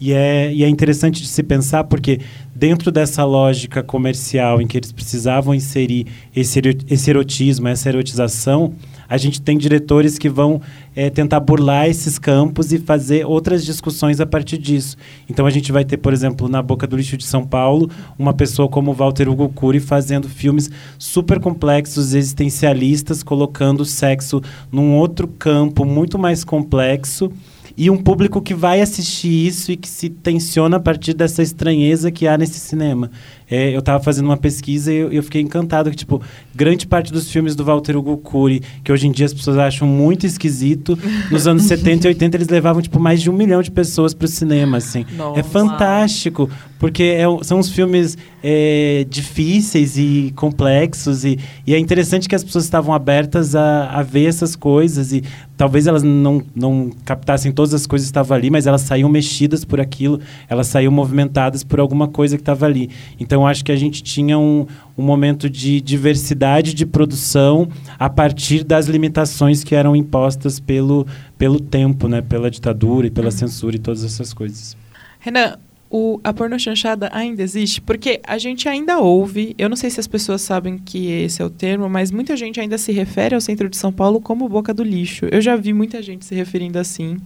E 0.00 0.12
é, 0.12 0.52
e 0.52 0.62
é 0.62 0.68
interessante 0.68 1.20
de 1.20 1.26
se 1.28 1.42
pensar 1.42 1.84
porque 1.84 2.20
dentro 2.54 2.92
dessa 2.92 3.24
lógica 3.24 3.82
comercial 3.82 4.60
em 4.60 4.66
que 4.66 4.76
eles 4.78 4.92
precisavam 4.92 5.54
inserir 5.54 6.06
esse, 6.34 6.58
ero- 6.60 6.78
esse 6.88 7.10
erotismo, 7.10 7.66
essa 7.66 7.88
erotização, 7.88 8.74
a 9.08 9.16
gente 9.16 9.40
tem 9.40 9.56
diretores 9.58 10.18
que 10.18 10.28
vão 10.28 10.60
eh, 10.94 11.08
tentar 11.10 11.40
burlar 11.40 11.88
esses 11.88 12.18
campos 12.18 12.72
e 12.72 12.78
fazer 12.78 13.26
outras 13.26 13.64
discussões 13.64 14.20
a 14.20 14.26
partir 14.26 14.58
disso. 14.58 14.96
Então 15.28 15.46
a 15.46 15.50
gente 15.50 15.72
vai 15.72 15.84
ter, 15.84 15.96
por 15.96 16.12
exemplo, 16.12 16.48
na 16.48 16.62
Boca 16.62 16.86
do 16.86 16.96
Lixo 16.96 17.16
de 17.16 17.24
São 17.24 17.44
Paulo, 17.44 17.90
uma 18.18 18.34
pessoa 18.34 18.68
como 18.68 18.92
Walter 18.92 19.28
Hugo 19.28 19.48
Cury 19.48 19.80
fazendo 19.80 20.28
filmes 20.28 20.70
super 20.98 21.40
complexos, 21.40 22.14
existencialistas, 22.14 23.22
colocando 23.22 23.80
o 23.80 23.86
sexo 23.86 24.42
num 24.70 24.94
outro 24.94 25.26
campo 25.26 25.84
muito 25.84 26.18
mais 26.18 26.44
complexo 26.44 27.32
e 27.78 27.88
um 27.88 27.96
público 27.96 28.42
que 28.42 28.54
vai 28.54 28.80
assistir 28.80 29.46
isso 29.46 29.70
e 29.70 29.76
que 29.76 29.88
se 29.88 30.10
tensiona 30.10 30.78
a 30.78 30.80
partir 30.80 31.14
dessa 31.14 31.44
estranheza 31.44 32.10
que 32.10 32.26
há 32.26 32.36
nesse 32.36 32.58
cinema. 32.58 33.08
É, 33.50 33.74
eu 33.74 33.78
estava 33.78 34.02
fazendo 34.02 34.26
uma 34.26 34.36
pesquisa 34.36 34.92
e 34.92 34.96
eu, 34.96 35.12
eu 35.12 35.22
fiquei 35.22 35.40
encantado 35.40 35.90
que, 35.90 35.96
tipo, 35.96 36.20
grande 36.54 36.86
parte 36.86 37.12
dos 37.12 37.30
filmes 37.30 37.54
do 37.54 37.64
Walter 37.64 37.96
Hugo 37.96 38.16
Cury, 38.18 38.62
que 38.84 38.92
hoje 38.92 39.06
em 39.06 39.12
dia 39.12 39.26
as 39.26 39.32
pessoas 39.32 39.56
acham 39.56 39.88
muito 39.88 40.26
esquisito, 40.26 40.98
nos 41.30 41.46
anos 41.46 41.62
70 41.68 42.06
e 42.06 42.08
80 42.08 42.36
eles 42.36 42.48
levavam, 42.48 42.82
tipo, 42.82 43.00
mais 43.00 43.22
de 43.22 43.30
um 43.30 43.32
milhão 43.32 43.62
de 43.62 43.70
pessoas 43.70 44.12
para 44.12 44.26
o 44.26 44.28
cinema, 44.28 44.76
assim. 44.76 45.06
Nossa. 45.16 45.40
É 45.40 45.42
fantástico, 45.42 46.50
porque 46.78 47.02
é 47.02 47.24
são 47.42 47.58
uns 47.58 47.70
filmes 47.70 48.16
é, 48.42 49.06
difíceis 49.08 49.96
e 49.96 50.32
complexos 50.36 51.24
e, 51.24 51.38
e 51.66 51.74
é 51.74 51.78
interessante 51.78 52.28
que 52.28 52.34
as 52.34 52.44
pessoas 52.44 52.64
estavam 52.64 52.94
abertas 52.94 53.54
a, 53.54 53.90
a 53.90 54.02
ver 54.02 54.26
essas 54.26 54.54
coisas 54.54 55.12
e 55.12 55.22
talvez 55.56 55.86
elas 55.86 56.02
não, 56.02 56.42
não 56.54 56.90
captassem 57.04 57.50
todas 57.50 57.74
as 57.74 57.86
coisas 57.86 58.06
que 58.06 58.10
estavam 58.10 58.36
ali, 58.36 58.48
mas 58.48 58.66
elas 58.66 58.82
saíam 58.82 59.08
mexidas 59.08 59.64
por 59.64 59.80
aquilo, 59.80 60.20
elas 60.48 60.68
saíam 60.68 60.92
movimentadas 60.92 61.64
por 61.64 61.80
alguma 61.80 62.06
coisa 62.06 62.36
que 62.36 62.42
estava 62.42 62.64
ali. 62.64 62.90
Então 63.18 63.37
acho 63.46 63.64
que 63.64 63.72
a 63.72 63.76
gente 63.76 64.02
tinha 64.02 64.38
um, 64.38 64.66
um 64.96 65.02
momento 65.02 65.48
de 65.48 65.80
diversidade 65.80 66.74
de 66.74 66.86
produção 66.86 67.68
a 67.98 68.08
partir 68.08 68.64
das 68.64 68.86
limitações 68.86 69.62
que 69.64 69.74
eram 69.74 69.94
impostas 69.94 70.60
pelo, 70.60 71.06
pelo 71.36 71.60
tempo, 71.60 72.08
né? 72.08 72.22
pela 72.22 72.50
ditadura 72.50 73.06
e 73.06 73.10
pela 73.10 73.30
censura 73.30 73.76
e 73.76 73.78
todas 73.78 74.04
essas 74.04 74.32
coisas. 74.32 74.76
Renan, 75.20 75.58
o, 75.90 76.20
a 76.22 76.32
pornochanchada 76.32 77.08
ainda 77.12 77.42
existe? 77.42 77.80
Porque 77.80 78.20
a 78.26 78.36
gente 78.36 78.68
ainda 78.68 78.98
ouve, 78.98 79.54
eu 79.56 79.68
não 79.68 79.76
sei 79.76 79.88
se 79.88 79.98
as 79.98 80.06
pessoas 80.06 80.42
sabem 80.42 80.76
que 80.78 81.10
esse 81.10 81.40
é 81.40 81.44
o 81.44 81.50
termo, 81.50 81.88
mas 81.88 82.10
muita 82.10 82.36
gente 82.36 82.60
ainda 82.60 82.76
se 82.76 82.92
refere 82.92 83.34
ao 83.34 83.40
centro 83.40 83.68
de 83.68 83.76
São 83.76 83.92
Paulo 83.92 84.20
como 84.20 84.48
boca 84.48 84.74
do 84.74 84.82
lixo. 84.82 85.26
Eu 85.30 85.40
já 85.40 85.56
vi 85.56 85.72
muita 85.72 86.02
gente 86.02 86.24
se 86.24 86.34
referindo 86.34 86.78
assim. 86.78 87.16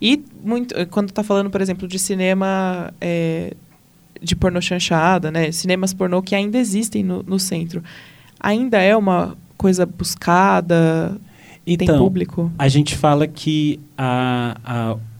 E 0.00 0.20
muito, 0.42 0.74
quando 0.88 1.10
está 1.10 1.22
falando, 1.22 1.48
por 1.48 1.60
exemplo, 1.60 1.86
de 1.86 1.96
cinema 1.96 2.92
eh, 3.00 3.54
de 4.22 4.36
pornochanchada, 4.36 5.30
né? 5.30 5.50
Cinemas 5.52 5.92
pornô 5.92 6.22
que 6.22 6.34
ainda 6.34 6.58
existem 6.58 7.02
no, 7.02 7.22
no 7.22 7.38
centro. 7.38 7.82
Ainda 8.40 8.80
é 8.80 8.96
uma 8.96 9.36
coisa 9.56 9.84
buscada? 9.86 11.16
tem 11.64 11.76
Então, 11.82 11.98
público? 11.98 12.50
A 12.58 12.68
gente 12.68 12.96
fala 12.96 13.26
que 13.26 13.78
a, 13.96 14.56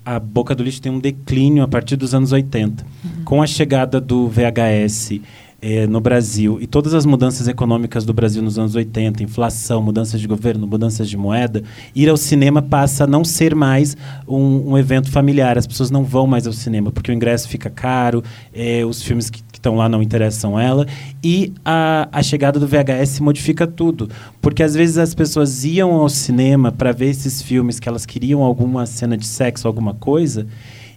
a, 0.05 0.15
a 0.17 0.21
Boca 0.21 0.55
do 0.55 0.63
Lixo 0.63 0.83
tem 0.83 0.91
um 0.91 0.99
declínio 0.99 1.63
a 1.63 1.69
partir 1.69 1.97
dos 1.97 2.15
anos 2.15 2.33
80. 2.33 2.85
Com 3.25 3.43
a 3.43 3.47
chegada 3.47 4.01
do 4.01 4.29
VHS 4.29 5.21
eh, 5.63 5.87
no 5.87 6.01
Brasil 6.01 6.59
e 6.61 6.67
todas 6.67 6.93
as 6.93 7.07
mudanças 7.07 7.47
econômicas 7.47 8.05
do 8.05 8.13
Brasil 8.13 8.43
nos 8.43 8.59
anos 8.59 8.75
80, 8.75 9.23
inflação, 9.23 9.81
mudanças 9.81 10.21
de 10.21 10.27
governo, 10.27 10.67
mudanças 10.67 11.09
de 11.09 11.17
moeda, 11.17 11.63
ir 11.95 12.09
ao 12.09 12.17
cinema 12.17 12.61
passa 12.61 13.05
a 13.05 13.07
não 13.07 13.25
ser 13.25 13.55
mais 13.55 13.97
um, 14.27 14.73
um 14.73 14.79
evento 14.79 15.11
familiar. 15.11 15.57
As 15.57 15.67
pessoas 15.67 15.91
não 15.91 16.03
vão 16.03 16.27
mais 16.27 16.47
ao 16.49 16.53
cinema 16.53 16.91
porque 16.91 17.13
o 17.13 17.15
ingresso 17.15 17.49
fica 17.49 17.71
caro, 17.71 18.25
eh, 18.53 18.85
os 18.85 19.03
filmes 19.03 19.31
que 19.31 19.41
estão 19.53 19.77
lá 19.77 19.89
não 19.89 20.03
interessam 20.03 20.59
ela. 20.59 20.85
E 21.23 21.53
a, 21.65 22.09
a 22.11 22.23
chegada 22.23 22.59
do 22.59 22.67
VHS 22.67 23.21
modifica 23.21 23.65
tudo. 23.65 24.11
Porque 24.41 24.65
às 24.65 24.75
vezes 24.75 24.99
as 24.99 25.15
pessoas 25.15 25.65
iam 25.65 25.93
ao 25.93 26.09
cinema 26.09 26.73
para 26.73 26.91
ver 26.91 27.11
esses 27.11 27.41
filmes 27.41 27.79
que 27.79 27.89
elas 27.89 28.05
queriam 28.05 28.43
alguma 28.43 28.85
cena 28.85 29.17
de 29.17 29.27
sexo, 29.27 29.69
alguma 29.69 29.95
coisa. 29.95 30.47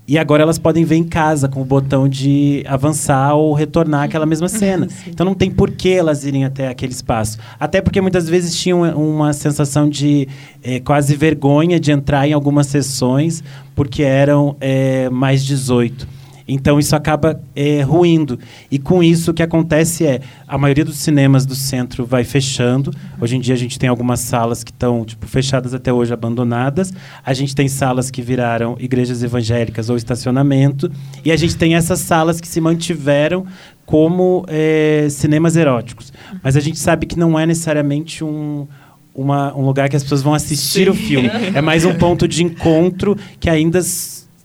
E 0.07 0.19
agora 0.19 0.43
elas 0.43 0.59
podem 0.59 0.85
ver 0.85 0.95
em 0.95 1.03
casa 1.03 1.47
com 1.47 1.61
o 1.61 1.65
botão 1.65 2.07
de 2.07 2.63
avançar 2.67 3.33
ou 3.33 3.53
retornar 3.53 4.03
aquela 4.03 4.25
mesma 4.25 4.47
cena. 4.47 4.87
então 5.07 5.25
não 5.25 5.33
tem 5.33 5.49
por 5.49 5.71
que 5.71 5.89
elas 5.89 6.23
irem 6.23 6.45
até 6.45 6.67
aquele 6.67 6.91
espaço. 6.91 7.39
Até 7.59 7.81
porque 7.81 7.99
muitas 7.99 8.29
vezes 8.29 8.55
tinham 8.55 8.81
uma 8.81 9.33
sensação 9.33 9.89
de 9.89 10.27
eh, 10.63 10.79
quase 10.79 11.15
vergonha 11.15 11.79
de 11.79 11.91
entrar 11.91 12.27
em 12.27 12.33
algumas 12.33 12.67
sessões 12.67 13.43
porque 13.73 14.03
eram 14.03 14.55
eh, 14.61 15.09
mais 15.09 15.43
18. 15.43 16.14
Então 16.47 16.77
isso 16.77 16.95
acaba 16.95 17.41
é, 17.55 17.81
ruindo. 17.81 18.39
E 18.69 18.77
com 18.77 19.01
isso 19.01 19.31
o 19.31 19.33
que 19.33 19.41
acontece 19.41 20.05
é 20.05 20.21
a 20.47 20.57
maioria 20.57 20.85
dos 20.85 20.97
cinemas 20.97 21.45
do 21.45 21.55
centro 21.55 22.05
vai 22.05 22.23
fechando. 22.23 22.91
Hoje 23.19 23.35
em 23.35 23.39
dia 23.39 23.55
a 23.55 23.57
gente 23.57 23.79
tem 23.79 23.89
algumas 23.89 24.19
salas 24.19 24.63
que 24.63 24.71
estão 24.71 25.03
tipo, 25.03 25.25
fechadas 25.27 25.73
até 25.73 25.91
hoje, 25.91 26.13
abandonadas. 26.13 26.93
A 27.25 27.33
gente 27.33 27.55
tem 27.55 27.67
salas 27.67 28.11
que 28.11 28.21
viraram 28.21 28.75
igrejas 28.79 29.23
evangélicas 29.23 29.89
ou 29.89 29.97
estacionamento. 29.97 30.91
E 31.23 31.31
a 31.31 31.35
gente 31.35 31.55
tem 31.55 31.75
essas 31.75 31.99
salas 31.99 32.39
que 32.39 32.47
se 32.47 32.61
mantiveram 32.61 33.45
como 33.85 34.45
é, 34.47 35.07
cinemas 35.09 35.55
eróticos. 35.55 36.13
Mas 36.43 36.55
a 36.55 36.59
gente 36.59 36.77
sabe 36.77 37.05
que 37.05 37.17
não 37.17 37.39
é 37.39 37.45
necessariamente 37.45 38.23
um, 38.23 38.67
uma, 39.15 39.55
um 39.55 39.65
lugar 39.65 39.89
que 39.89 39.95
as 39.95 40.03
pessoas 40.03 40.21
vão 40.21 40.33
assistir 40.33 40.85
Sim. 40.85 40.89
o 40.89 40.93
filme. 40.93 41.29
É 41.55 41.61
mais 41.61 41.85
um 41.85 41.93
ponto 41.95 42.27
de 42.27 42.43
encontro 42.43 43.17
que 43.39 43.49
ainda 43.49 43.79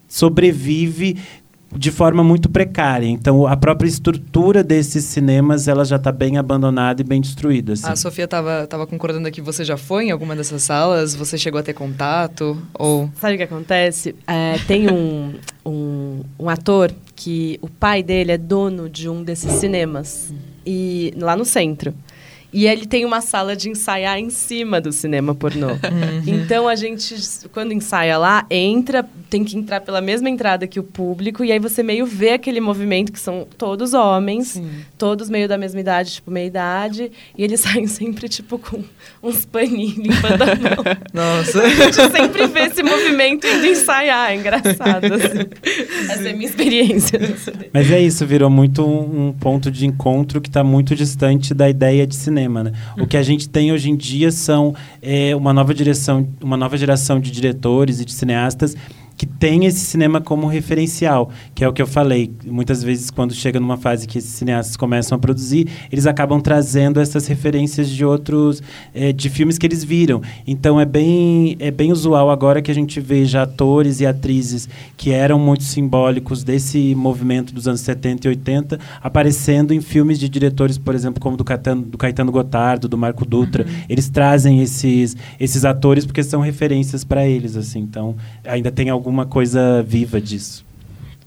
sobrevive 0.08 1.16
de 1.74 1.90
forma 1.90 2.24
muito 2.24 2.48
precária. 2.48 3.06
Então, 3.06 3.46
a 3.46 3.56
própria 3.56 3.88
estrutura 3.88 4.62
desses 4.62 5.04
cinemas 5.04 5.68
ela 5.68 5.84
já 5.84 5.96
está 5.96 6.10
bem 6.10 6.36
abandonada 6.36 7.00
e 7.00 7.04
bem 7.04 7.20
destruída. 7.20 7.74
assim. 7.74 7.86
A 7.86 7.96
Sofia 7.96 8.24
estava 8.24 8.66
tava 8.66 8.86
concordando 8.86 9.28
aqui. 9.28 9.40
Você 9.40 9.64
já 9.64 9.76
foi 9.76 10.06
em 10.06 10.10
alguma 10.10 10.34
dessas 10.34 10.62
salas? 10.62 11.14
Você 11.14 11.38
chegou 11.38 11.60
a 11.60 11.62
ter 11.62 11.74
contato? 11.74 12.60
Ou... 12.74 13.10
Sabe 13.20 13.34
o 13.34 13.36
que 13.38 13.44
acontece? 13.44 14.14
É, 14.26 14.58
tem 14.66 14.90
um, 14.90 15.34
um, 15.64 16.20
um 16.38 16.48
ator 16.48 16.92
que 17.14 17.58
o 17.62 17.68
pai 17.68 18.02
dele 18.02 18.32
é 18.32 18.38
dono 18.38 18.88
de 18.88 19.08
um 19.08 19.22
desses 19.22 19.52
cinemas. 19.52 20.32
E, 20.66 21.14
lá 21.16 21.36
no 21.36 21.44
centro. 21.44 21.94
E 22.52 22.66
ele 22.66 22.86
tem 22.86 23.04
uma 23.04 23.20
sala 23.20 23.54
de 23.54 23.68
ensaiar 23.70 24.18
em 24.18 24.30
cima 24.30 24.80
do 24.80 24.92
cinema 24.92 25.34
pornô. 25.34 25.68
Então 26.26 26.68
a 26.68 26.74
gente, 26.74 27.14
quando 27.52 27.72
ensaia 27.72 28.16
lá, 28.18 28.44
entra, 28.50 29.08
tem 29.28 29.44
que 29.44 29.56
entrar 29.56 29.80
pela 29.80 30.00
mesma 30.00 30.28
entrada 30.28 30.66
que 30.66 30.78
o 30.78 30.82
público, 30.82 31.44
e 31.44 31.52
aí 31.52 31.58
você 31.58 31.82
meio 31.82 32.04
vê 32.06 32.30
aquele 32.30 32.60
movimento 32.60 33.12
que 33.12 33.18
são 33.18 33.46
todos 33.56 33.94
homens, 33.94 34.60
todos 34.98 35.30
meio 35.30 35.48
da 35.48 35.56
mesma 35.56 35.80
idade, 35.80 36.12
tipo 36.12 36.30
meia 36.30 36.46
idade, 36.46 37.12
e 37.36 37.44
eles 37.44 37.60
saem 37.62 37.86
sempre, 37.86 38.28
tipo, 38.28 38.58
com 38.58 38.82
uns 39.22 39.44
paninhos 39.44 39.96
limpando 39.96 40.42
a 40.42 40.46
mão. 40.46 40.84
Nossa. 41.12 41.62
A 41.62 41.68
gente 41.68 42.10
sempre 42.10 42.46
vê 42.46 42.60
esse 42.60 42.82
movimento 42.82 43.46
indo 43.46 43.66
ensaiar, 43.66 44.32
é 44.32 44.36
engraçado. 44.36 45.04
assim. 45.14 46.10
Essa 46.10 46.28
é 46.28 46.30
a 46.30 46.34
minha 46.34 46.48
experiência. 46.48 47.20
Mas 47.72 47.90
é 47.90 48.00
isso, 48.00 48.26
virou 48.26 48.50
muito 48.50 48.84
um, 48.84 49.28
um 49.28 49.32
ponto 49.32 49.70
de 49.70 49.86
encontro 49.86 50.40
que 50.40 50.48
está 50.48 50.64
muito 50.64 50.94
distante 50.94 51.54
da 51.54 51.68
ideia 51.68 52.06
de 52.06 52.16
cinema. 52.16 52.39
Né? 52.48 52.72
O 52.98 53.06
que 53.06 53.16
a 53.16 53.22
gente 53.22 53.48
tem 53.48 53.72
hoje 53.72 53.90
em 53.90 53.96
dia 53.96 54.30
são 54.30 54.74
é, 55.02 55.34
uma 55.34 55.52
nova 55.52 55.74
direção, 55.74 56.26
uma 56.40 56.56
nova 56.56 56.76
geração 56.76 57.20
de 57.20 57.30
diretores 57.30 58.00
e 58.00 58.04
de 58.04 58.12
cineastas 58.12 58.76
que 59.20 59.26
tem 59.26 59.66
esse 59.66 59.80
cinema 59.80 60.18
como 60.18 60.46
referencial, 60.46 61.28
que 61.54 61.62
é 61.62 61.68
o 61.68 61.74
que 61.74 61.82
eu 61.82 61.86
falei. 61.86 62.32
Muitas 62.46 62.82
vezes, 62.82 63.10
quando 63.10 63.34
chega 63.34 63.60
numa 63.60 63.76
fase 63.76 64.08
que 64.08 64.16
esses 64.16 64.30
cineastas 64.30 64.78
começam 64.78 65.14
a 65.14 65.18
produzir, 65.18 65.68
eles 65.92 66.06
acabam 66.06 66.40
trazendo 66.40 66.98
essas 66.98 67.26
referências 67.26 67.90
de 67.90 68.02
outros, 68.02 68.62
eh, 68.94 69.12
de 69.12 69.28
filmes 69.28 69.58
que 69.58 69.66
eles 69.66 69.84
viram. 69.84 70.22
Então, 70.46 70.80
é 70.80 70.86
bem, 70.86 71.54
é 71.60 71.70
bem 71.70 71.92
usual 71.92 72.30
agora 72.30 72.62
que 72.62 72.70
a 72.70 72.74
gente 72.74 72.98
veja 72.98 73.42
atores 73.42 74.00
e 74.00 74.06
atrizes 74.06 74.66
que 74.96 75.10
eram 75.10 75.38
muito 75.38 75.64
simbólicos 75.64 76.42
desse 76.42 76.94
movimento 76.94 77.52
dos 77.52 77.68
anos 77.68 77.82
70 77.82 78.26
e 78.26 78.30
80 78.30 78.80
aparecendo 79.02 79.74
em 79.74 79.82
filmes 79.82 80.18
de 80.18 80.30
diretores, 80.30 80.78
por 80.78 80.94
exemplo, 80.94 81.20
como 81.20 81.36
do 81.36 81.44
Caetano, 81.44 81.82
do 81.82 81.98
Caetano 81.98 82.32
Gotardo, 82.32 82.88
do 82.88 82.96
Marco 82.96 83.26
Dutra. 83.26 83.66
Eles 83.86 84.08
trazem 84.08 84.62
esses, 84.62 85.14
esses 85.38 85.66
atores 85.66 86.06
porque 86.06 86.22
são 86.22 86.40
referências 86.40 87.04
para 87.04 87.28
eles, 87.28 87.54
assim. 87.54 87.80
Então, 87.80 88.16
ainda 88.46 88.70
tem 88.70 88.88
alguma 89.10 89.26
coisa 89.26 89.82
viva 89.82 90.20
disso. 90.20 90.64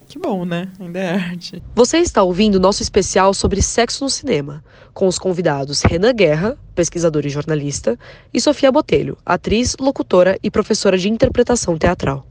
Que 0.08 0.18
bom, 0.18 0.46
né? 0.46 0.70
Ainda 0.80 1.00
é 1.00 1.16
arte. 1.16 1.62
Você 1.76 1.98
está 1.98 2.24
ouvindo 2.24 2.60
nosso 2.60 2.82
especial 2.82 3.34
sobre 3.34 3.62
sexo 3.62 4.04
no 4.04 4.10
cinema, 4.10 4.64
com 4.94 5.08
os 5.08 5.20
convidados 5.20 5.82
Renan 5.82 6.14
Guerra, 6.14 6.58
pesquisador 6.74 7.26
e 7.26 7.30
jornalista, 7.30 7.98
e 8.34 8.40
Sofia 8.40 8.72
Botelho, 8.72 9.18
atriz, 9.26 9.76
locutora 9.80 10.38
e 10.42 10.50
professora 10.50 10.98
de 10.98 11.10
interpretação 11.10 11.78
teatral. 11.78 12.26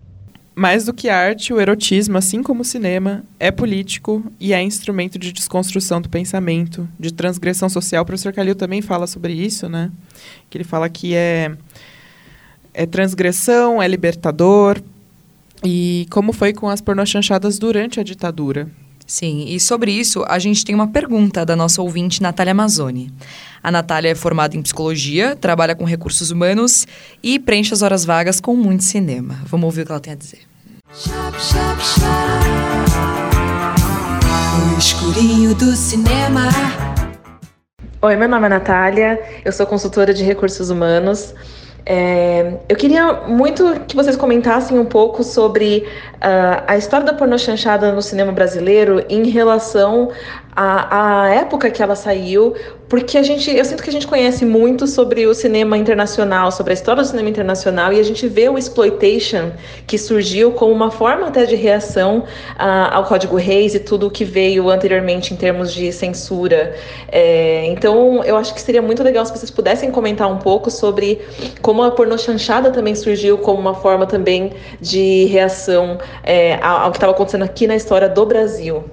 Mais 0.55 0.85
do 0.85 0.95
que 0.95 1.09
arte, 1.09 1.53
o 1.53 1.61
erotismo, 1.61 2.17
assim 2.17 2.43
como 2.43 2.61
o 2.63 2.65
cinema, 2.65 3.25
é 3.41 3.51
político 3.51 4.23
e 4.39 4.53
é 4.53 4.63
instrumento 4.63 5.19
de 5.19 5.33
desconstrução 5.33 6.01
do 6.01 6.09
pensamento, 6.09 6.89
de 7.01 7.13
transgressão 7.13 7.69
social. 7.69 8.03
O 8.03 8.07
professor 8.07 8.33
Calil 8.33 8.55
também 8.55 8.81
fala 8.81 9.07
sobre 9.07 9.33
isso, 9.33 9.69
né? 9.69 9.91
Que 10.49 10.59
ele 10.59 10.65
fala 10.65 10.89
que 10.89 11.15
é, 11.15 11.57
é 12.73 12.87
transgressão, 12.87 13.83
é 13.83 13.89
libertador. 13.89 14.81
E 15.65 16.07
como 16.11 16.33
foi 16.33 16.53
com 16.53 16.69
as 16.69 16.81
pornochanchadas 16.81 17.59
durante 17.59 18.01
a 18.01 18.03
ditadura. 18.03 18.69
Sim, 19.07 19.45
e 19.49 19.61
sobre 19.61 19.93
isso, 19.93 20.25
a 20.27 20.39
gente 20.39 20.65
tem 20.65 20.75
uma 20.75 20.89
pergunta 20.89 21.45
da 21.45 21.55
nossa 21.55 21.83
ouvinte 21.83 22.23
Natália 22.23 22.55
Mazzoni. 22.55 23.13
A 23.63 23.71
Natália 23.71 24.11
é 24.11 24.15
formada 24.15 24.57
em 24.57 24.63
psicologia, 24.63 25.37
trabalha 25.37 25.75
com 25.75 25.85
recursos 25.85 26.31
humanos 26.31 26.87
e 27.23 27.39
preenche 27.39 27.75
as 27.75 27.83
horas 27.83 28.05
vagas 28.05 28.41
com 28.41 28.57
muito 28.57 28.85
cinema. 28.85 29.39
Vamos 29.45 29.67
ouvir 29.67 29.83
o 29.83 29.87
que 29.87 29.93
ela 29.93 30.01
tem 30.01 30.13
a 30.15 30.17
dizer. 30.17 30.41
O 34.75 34.79
escurinho 34.79 35.55
do 35.55 35.77
cinema. 35.77 36.49
Oi, 38.01 38.17
meu 38.17 38.29
nome 38.29 38.47
é 38.47 38.49
Natália, 38.49 39.21
eu 39.45 39.53
sou 39.53 39.67
consultora 39.67 40.13
de 40.13 40.25
recursos 40.25 40.71
humanos. 40.71 41.35
É, 41.85 42.59
eu 42.69 42.77
queria 42.77 43.13
muito 43.27 43.81
que 43.89 43.97
vocês 43.97 44.15
comentassem 44.15 44.79
um 44.79 44.85
pouco 44.85 45.25
sobre 45.25 45.85
uh, 46.17 46.63
a 46.67 46.77
história 46.77 47.05
da 47.05 47.13
pornochanchada 47.13 47.91
no 47.91 48.01
cinema 48.01 48.31
brasileiro 48.31 49.05
em 49.09 49.29
relação 49.29 50.11
à, 50.55 51.25
à 51.25 51.29
época 51.31 51.71
que 51.71 51.83
ela 51.83 51.97
saiu, 51.97 52.55
porque 52.89 53.17
a 53.17 53.23
gente, 53.23 53.51
eu 53.51 53.65
sinto 53.65 53.83
que 53.83 53.89
a 53.89 53.93
gente 53.93 54.07
conhece 54.07 54.45
muito 54.45 54.87
sobre 54.87 55.27
o 55.27 55.33
cinema 55.33 55.79
internacional, 55.79 56.53
sobre 56.53 56.73
a 56.73 56.75
história 56.75 57.03
do 57.03 57.09
cinema 57.09 57.31
internacional, 57.31 57.91
e 57.91 57.99
a 57.99 58.03
gente 58.03 58.29
vê 58.29 58.51
o 58.51 58.59
exploitation 58.59 59.53
que 59.87 59.97
surgiu 59.97 60.53
como 60.53 60.73
uma 60.73 60.91
forma 60.91 61.29
até 61.29 61.47
de 61.47 61.57
reação 61.57 62.19
uh, 62.19 62.93
ao 62.93 63.05
Código 63.05 63.37
Reis 63.37 63.75
e 63.75 63.81
tudo 63.81 64.09
o 64.09 64.11
que 64.11 64.27
veio 64.27 64.69
anteriormente 64.69 65.33
em 65.33 65.37
termos 65.39 65.73
de 65.73 65.91
censura. 65.91 66.77
É, 67.11 67.65
então, 67.69 68.23
eu 68.23 68.37
acho 68.37 68.53
que 68.53 68.61
seria 68.61 68.83
muito 68.83 69.03
legal 69.03 69.25
se 69.25 69.33
vocês 69.33 69.51
pudessem 69.51 69.91
comentar 69.91 70.31
um 70.31 70.39
pouco 70.39 70.71
sobre 70.71 71.19
como 71.63 71.83
a 71.83 71.91
pornochanchada 71.91 72.71
também 72.71 72.95
surgiu 72.95 73.39
como 73.39 73.59
uma 73.59 73.75
forma 73.75 74.07
também 74.07 74.53
de 74.83 75.25
reação 75.27 75.99
é, 76.23 76.57
ao, 76.63 76.83
ao 76.83 76.91
que 76.91 76.99
estava 76.99 77.13
acontecendo 77.13 77.45
aqui 77.45 77.67
na 77.67 77.75
história 77.75 78.09
do 78.09 78.27
Brasil. 78.27 78.85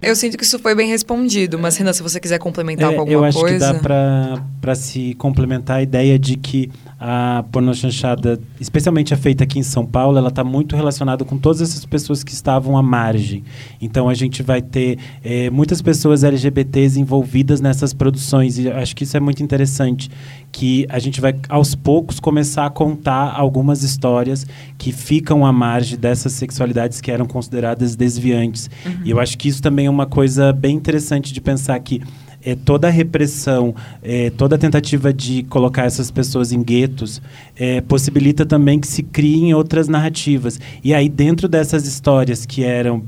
Eu 0.00 0.14
sinto 0.14 0.36
que 0.38 0.44
isso 0.44 0.58
foi 0.58 0.74
bem 0.74 0.88
respondido, 0.88 1.58
mas 1.58 1.76
Renan, 1.76 1.92
se 1.92 2.02
você 2.02 2.20
quiser 2.20 2.38
complementar 2.38 2.92
É, 2.92 2.94
com 2.94 3.00
alguma 3.00 3.18
eu 3.18 3.24
acho 3.24 3.38
coisa. 3.40 3.74
que 3.74 3.82
dá 3.88 4.38
para 4.60 4.74
se 4.74 5.14
complementar 5.14 5.78
a 5.78 5.82
ideia 5.82 6.18
de 6.18 6.36
que 6.36 6.70
a 7.00 7.44
pornochanchada, 7.52 8.40
especialmente 8.60 9.14
a 9.14 9.16
feita 9.16 9.44
aqui 9.44 9.58
em 9.58 9.62
São 9.62 9.86
Paulo, 9.86 10.18
ela 10.18 10.28
está 10.28 10.42
muito 10.42 10.74
relacionada 10.74 11.24
com 11.24 11.38
todas 11.38 11.60
essas 11.62 11.84
pessoas 11.84 12.24
que 12.24 12.32
estavam 12.32 12.76
à 12.76 12.82
margem. 12.82 13.44
Então 13.80 14.08
a 14.08 14.14
gente 14.14 14.42
vai 14.42 14.60
ter 14.60 14.98
eh, 15.22 15.48
muitas 15.50 15.80
pessoas 15.80 16.24
LGBTs 16.24 16.98
envolvidas 16.98 17.60
nessas 17.60 17.94
produções 17.94 18.58
e 18.58 18.68
acho 18.68 18.96
que 18.96 19.04
isso 19.04 19.16
é 19.16 19.20
muito 19.20 19.42
interessante, 19.42 20.10
que 20.50 20.86
a 20.88 20.98
gente 20.98 21.20
vai 21.20 21.36
aos 21.48 21.74
poucos 21.74 22.18
começar 22.18 22.66
a 22.66 22.70
contar 22.70 23.32
algumas 23.32 23.84
histórias 23.84 24.44
que 24.76 24.90
ficam 24.90 25.46
à 25.46 25.52
margem 25.52 25.96
dessas 25.96 26.32
sexualidades 26.32 27.00
que 27.00 27.12
eram 27.12 27.26
consideradas 27.26 27.94
desviantes. 27.94 28.68
E 29.04 29.10
eu 29.10 29.20
acho 29.20 29.38
que 29.38 29.48
isso 29.48 29.62
também 29.62 29.86
é 29.86 29.90
uma 29.90 30.06
coisa 30.06 30.52
bem 30.52 30.74
interessante 30.74 31.32
de 31.32 31.40
pensar 31.40 31.78
que 31.78 32.02
é, 32.44 32.54
toda 32.54 32.88
a 32.88 32.90
repressão, 32.90 33.74
é, 34.02 34.30
toda 34.30 34.56
a 34.56 34.58
tentativa 34.58 35.12
de 35.12 35.42
colocar 35.44 35.84
essas 35.84 36.10
pessoas 36.10 36.52
em 36.52 36.62
guetos 36.62 37.20
é, 37.56 37.80
possibilita 37.80 38.46
também 38.46 38.78
que 38.78 38.86
se 38.86 39.02
criem 39.02 39.54
outras 39.54 39.88
narrativas. 39.88 40.60
E 40.82 40.94
aí, 40.94 41.08
dentro 41.08 41.48
dessas 41.48 41.86
histórias 41.86 42.46
que 42.46 42.64
eram 42.64 43.02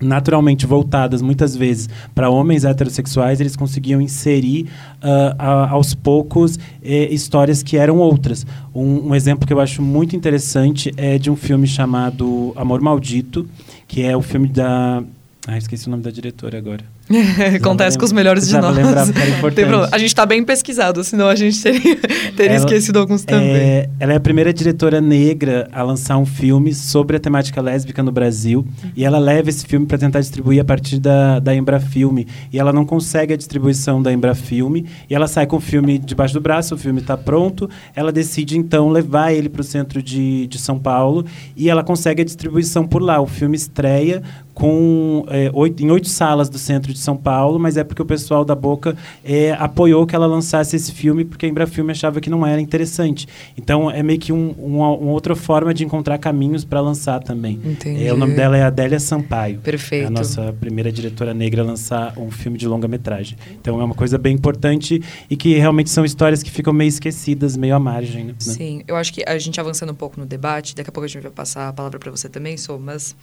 naturalmente 0.00 0.66
voltadas 0.66 1.20
muitas 1.20 1.56
vezes 1.56 1.88
para 2.14 2.30
homens 2.30 2.64
heterossexuais, 2.64 3.40
eles 3.40 3.56
conseguiam 3.56 4.00
inserir 4.00 4.68
uh, 5.02 5.34
a, 5.38 5.70
aos 5.70 5.94
poucos 5.94 6.58
eh, 6.82 7.12
histórias 7.12 7.62
que 7.62 7.76
eram 7.76 7.98
outras. 7.98 8.46
Um, 8.74 9.08
um, 9.08 9.14
exemplo 9.14 9.46
que 9.46 9.52
eu 9.52 9.60
acho 9.60 9.82
muito 9.82 10.14
interessante 10.14 10.92
é 10.96 11.18
de 11.18 11.30
um 11.30 11.36
filme 11.36 11.66
chamado 11.66 12.52
Amor 12.54 12.80
Maldito, 12.80 13.48
que 13.86 14.02
é 14.02 14.16
o 14.16 14.22
filme 14.22 14.48
da. 14.48 15.02
Ah, 15.46 15.58
esqueci 15.58 15.88
o 15.88 15.90
nome 15.90 16.02
da 16.02 16.10
diretora 16.10 16.58
agora. 16.58 16.97
Acontece 17.56 17.98
com 17.98 18.04
os 18.04 18.12
melhores 18.12 18.48
de 18.48 18.58
nós. 18.58 18.76
Lembrar. 18.76 19.06
A 19.92 19.98
gente 19.98 20.08
está 20.08 20.26
bem 20.26 20.44
pesquisado, 20.44 21.02
senão 21.02 21.28
a 21.28 21.34
gente 21.34 21.60
teria, 21.62 21.96
teria 22.36 22.56
ela, 22.56 22.56
esquecido 22.56 22.98
alguns 22.98 23.24
também. 23.24 23.48
É, 23.50 23.88
ela 23.98 24.12
é 24.12 24.16
a 24.16 24.20
primeira 24.20 24.52
diretora 24.52 25.00
negra 25.00 25.68
a 25.72 25.82
lançar 25.82 26.18
um 26.18 26.26
filme 26.26 26.74
sobre 26.74 27.16
a 27.16 27.20
temática 27.20 27.60
lésbica 27.60 28.02
no 28.02 28.12
Brasil. 28.12 28.60
Uhum. 28.60 28.90
E 28.96 29.04
ela 29.04 29.18
leva 29.18 29.48
esse 29.48 29.66
filme 29.66 29.86
para 29.86 29.98
tentar 29.98 30.20
distribuir 30.20 30.60
a 30.60 30.64
partir 30.64 30.98
da, 30.98 31.38
da 31.38 31.54
Embrafilme. 31.54 32.26
E 32.52 32.58
ela 32.58 32.72
não 32.72 32.84
consegue 32.84 33.32
a 33.32 33.36
distribuição 33.36 34.02
da 34.02 34.12
Embrafilme. 34.12 34.86
E 35.08 35.14
ela 35.14 35.26
sai 35.26 35.46
com 35.46 35.56
o 35.56 35.60
filme 35.60 35.98
debaixo 35.98 36.34
do 36.34 36.40
braço, 36.40 36.74
o 36.74 36.78
filme 36.78 37.00
está 37.00 37.16
pronto. 37.16 37.68
Ela 37.94 38.12
decide, 38.12 38.58
então, 38.58 38.88
levar 38.90 39.32
ele 39.32 39.48
para 39.48 39.60
o 39.60 39.64
centro 39.64 40.02
de, 40.02 40.46
de 40.46 40.58
São 40.58 40.78
Paulo. 40.78 41.24
E 41.56 41.70
ela 41.70 41.82
consegue 41.82 42.22
a 42.22 42.24
distribuição 42.24 42.86
por 42.86 43.02
lá. 43.02 43.20
O 43.20 43.26
filme 43.26 43.56
estreia 43.56 44.22
com 44.58 45.24
é, 45.28 45.52
oito, 45.54 45.84
em 45.84 45.88
oito 45.88 46.08
salas 46.08 46.48
do 46.48 46.58
centro 46.58 46.92
de 46.92 46.98
São 46.98 47.16
Paulo, 47.16 47.60
mas 47.60 47.76
é 47.76 47.84
porque 47.84 48.02
o 48.02 48.04
pessoal 48.04 48.44
da 48.44 48.56
Boca 48.56 48.96
é, 49.24 49.52
apoiou 49.52 50.04
que 50.04 50.16
ela 50.16 50.26
lançasse 50.26 50.74
esse 50.74 50.90
filme, 50.90 51.24
porque 51.24 51.46
a 51.46 51.48
Embrafilme 51.48 51.92
achava 51.92 52.20
que 52.20 52.28
não 52.28 52.44
era 52.44 52.60
interessante. 52.60 53.28
Então 53.56 53.88
é 53.88 54.02
meio 54.02 54.18
que 54.18 54.32
um, 54.32 54.50
uma, 54.58 54.90
uma 54.96 55.12
outra 55.12 55.36
forma 55.36 55.72
de 55.72 55.84
encontrar 55.84 56.18
caminhos 56.18 56.64
para 56.64 56.80
lançar 56.80 57.20
também. 57.20 57.60
É, 58.04 58.12
o 58.12 58.16
nome 58.16 58.34
dela 58.34 58.56
é 58.56 58.64
Adélia 58.64 58.98
Sampaio. 58.98 59.60
Perfeito. 59.60 60.02
É 60.02 60.06
a 60.08 60.10
nossa 60.10 60.52
primeira 60.52 60.90
diretora 60.90 61.32
negra 61.32 61.62
a 61.62 61.64
lançar 61.64 62.18
um 62.18 62.28
filme 62.28 62.58
de 62.58 62.66
longa-metragem. 62.66 63.38
Então 63.60 63.80
é 63.80 63.84
uma 63.84 63.94
coisa 63.94 64.18
bem 64.18 64.34
importante 64.34 65.00
e 65.30 65.36
que 65.36 65.56
realmente 65.56 65.88
são 65.88 66.04
histórias 66.04 66.42
que 66.42 66.50
ficam 66.50 66.72
meio 66.72 66.88
esquecidas, 66.88 67.56
meio 67.56 67.76
à 67.76 67.78
margem. 67.78 68.24
Né? 68.24 68.34
Sim, 68.40 68.82
eu 68.88 68.96
acho 68.96 69.12
que 69.12 69.22
a 69.24 69.38
gente 69.38 69.60
avançando 69.60 69.92
um 69.92 69.94
pouco 69.94 70.18
no 70.18 70.26
debate, 70.26 70.74
daqui 70.74 70.90
a 70.90 70.92
pouco 70.92 71.04
a 71.04 71.08
gente 71.08 71.22
vai 71.22 71.30
passar 71.30 71.68
a 71.68 71.72
palavra 71.72 72.00
para 72.00 72.10
você 72.10 72.28
também, 72.28 72.56
Sou, 72.56 72.76
mas 72.76 73.14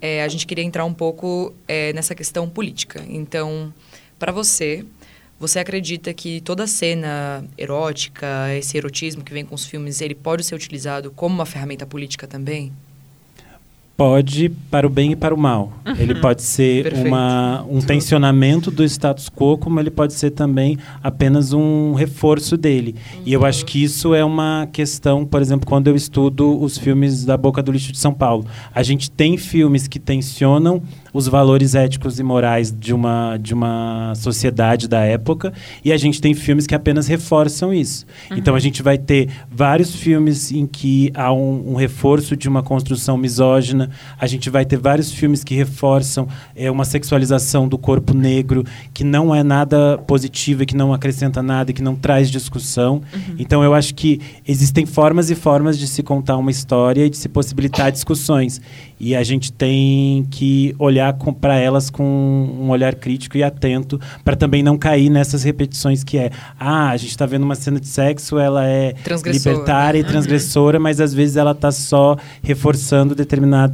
é, 0.00 0.22
a 0.22 0.28
gente 0.28 0.46
queria 0.46 0.62
entrar 0.62 0.83
um 0.84 0.94
pouco 0.94 1.54
é, 1.66 1.92
nessa 1.92 2.14
questão 2.14 2.48
política. 2.48 3.04
Então, 3.08 3.72
para 4.18 4.32
você, 4.32 4.84
você 5.38 5.58
acredita 5.58 6.14
que 6.14 6.40
toda 6.40 6.66
cena 6.66 7.44
erótica, 7.58 8.54
esse 8.56 8.76
erotismo 8.76 9.22
que 9.22 9.32
vem 9.32 9.44
com 9.44 9.54
os 9.54 9.66
filmes, 9.66 10.00
ele 10.00 10.14
pode 10.14 10.44
ser 10.44 10.54
utilizado 10.54 11.10
como 11.10 11.34
uma 11.34 11.46
ferramenta 11.46 11.84
política 11.84 12.26
também? 12.26 12.72
Pode 13.96 14.48
para 14.70 14.86
o 14.86 14.90
bem 14.90 15.12
e 15.12 15.16
para 15.16 15.34
o 15.34 15.38
mal. 15.38 15.72
Uhum. 15.86 15.94
Ele 15.98 16.14
pode 16.16 16.42
ser 16.42 16.92
uma, 16.94 17.64
um 17.68 17.80
tensionamento 17.80 18.70
do 18.70 18.82
status 18.84 19.28
quo, 19.28 19.56
como 19.56 19.78
ele 19.78 19.90
pode 19.90 20.14
ser 20.14 20.30
também 20.30 20.78
apenas 21.02 21.52
um 21.52 21.94
reforço 21.94 22.56
dele. 22.56 22.94
Uhum. 23.14 23.22
E 23.26 23.32
eu 23.32 23.44
acho 23.44 23.64
que 23.64 23.82
isso 23.82 24.14
é 24.14 24.24
uma 24.24 24.68
questão, 24.72 25.24
por 25.24 25.40
exemplo, 25.40 25.66
quando 25.66 25.88
eu 25.88 25.94
estudo 25.94 26.60
os 26.60 26.76
filmes 26.76 27.24
da 27.24 27.36
Boca 27.36 27.62
do 27.62 27.70
Lixo 27.70 27.92
de 27.92 27.98
São 27.98 28.12
Paulo. 28.12 28.44
A 28.74 28.82
gente 28.82 29.10
tem 29.10 29.36
filmes 29.36 29.86
que 29.86 30.00
tensionam 30.00 30.82
os 31.14 31.28
valores 31.28 31.76
éticos 31.76 32.18
e 32.18 32.24
morais 32.24 32.72
de 32.72 32.92
uma, 32.92 33.38
de 33.40 33.54
uma 33.54 34.12
sociedade 34.16 34.88
da 34.88 35.04
época, 35.04 35.52
e 35.84 35.92
a 35.92 35.96
gente 35.96 36.20
tem 36.20 36.34
filmes 36.34 36.66
que 36.66 36.74
apenas 36.74 37.06
reforçam 37.06 37.72
isso. 37.72 38.04
Uhum. 38.28 38.38
Então 38.38 38.56
a 38.56 38.58
gente 38.58 38.82
vai 38.82 38.98
ter 38.98 39.28
vários 39.48 39.94
filmes 39.94 40.50
em 40.50 40.66
que 40.66 41.12
há 41.14 41.32
um, 41.32 41.72
um, 41.72 41.74
reforço 41.76 42.36
de 42.36 42.48
uma 42.48 42.64
construção 42.64 43.16
misógina, 43.16 43.83
a 44.18 44.26
gente 44.26 44.50
vai 44.50 44.64
ter 44.64 44.76
vários 44.76 45.12
filmes 45.12 45.42
que 45.42 45.54
reforçam 45.54 46.28
é, 46.54 46.70
uma 46.70 46.84
sexualização 46.84 47.68
do 47.68 47.78
corpo 47.78 48.14
negro, 48.14 48.64
que 48.92 49.04
não 49.04 49.34
é 49.34 49.42
nada 49.42 49.98
positivo 50.06 50.62
e 50.62 50.66
que 50.66 50.76
não 50.76 50.92
acrescenta 50.92 51.42
nada 51.42 51.70
e 51.70 51.74
que 51.74 51.82
não 51.82 51.94
traz 51.94 52.30
discussão. 52.30 53.02
Uhum. 53.12 53.36
Então 53.38 53.62
eu 53.62 53.74
acho 53.74 53.94
que 53.94 54.20
existem 54.46 54.86
formas 54.86 55.30
e 55.30 55.34
formas 55.34 55.78
de 55.78 55.86
se 55.86 56.02
contar 56.02 56.36
uma 56.36 56.50
história 56.50 57.06
e 57.06 57.10
de 57.10 57.16
se 57.16 57.28
possibilitar 57.28 57.90
discussões. 57.90 58.60
E 58.98 59.14
a 59.14 59.22
gente 59.22 59.52
tem 59.52 60.26
que 60.30 60.74
olhar 60.78 61.12
para 61.40 61.56
elas 61.56 61.90
com 61.90 62.04
um 62.04 62.70
olhar 62.70 62.94
crítico 62.94 63.36
e 63.36 63.42
atento, 63.42 64.00
para 64.24 64.36
também 64.36 64.62
não 64.62 64.78
cair 64.78 65.10
nessas 65.10 65.42
repetições 65.42 66.04
que 66.04 66.16
é, 66.16 66.30
ah, 66.58 66.90
a 66.90 66.96
gente 66.96 67.10
está 67.10 67.26
vendo 67.26 67.42
uma 67.42 67.54
cena 67.54 67.80
de 67.80 67.88
sexo, 67.88 68.38
ela 68.38 68.66
é 68.66 68.94
libertária 69.26 69.98
e 69.98 70.02
uhum. 70.02 70.08
transgressora, 70.08 70.78
mas 70.78 71.00
às 71.00 71.12
vezes 71.12 71.36
ela 71.36 71.50
está 71.50 71.70
só 71.72 72.16
reforçando 72.42 73.14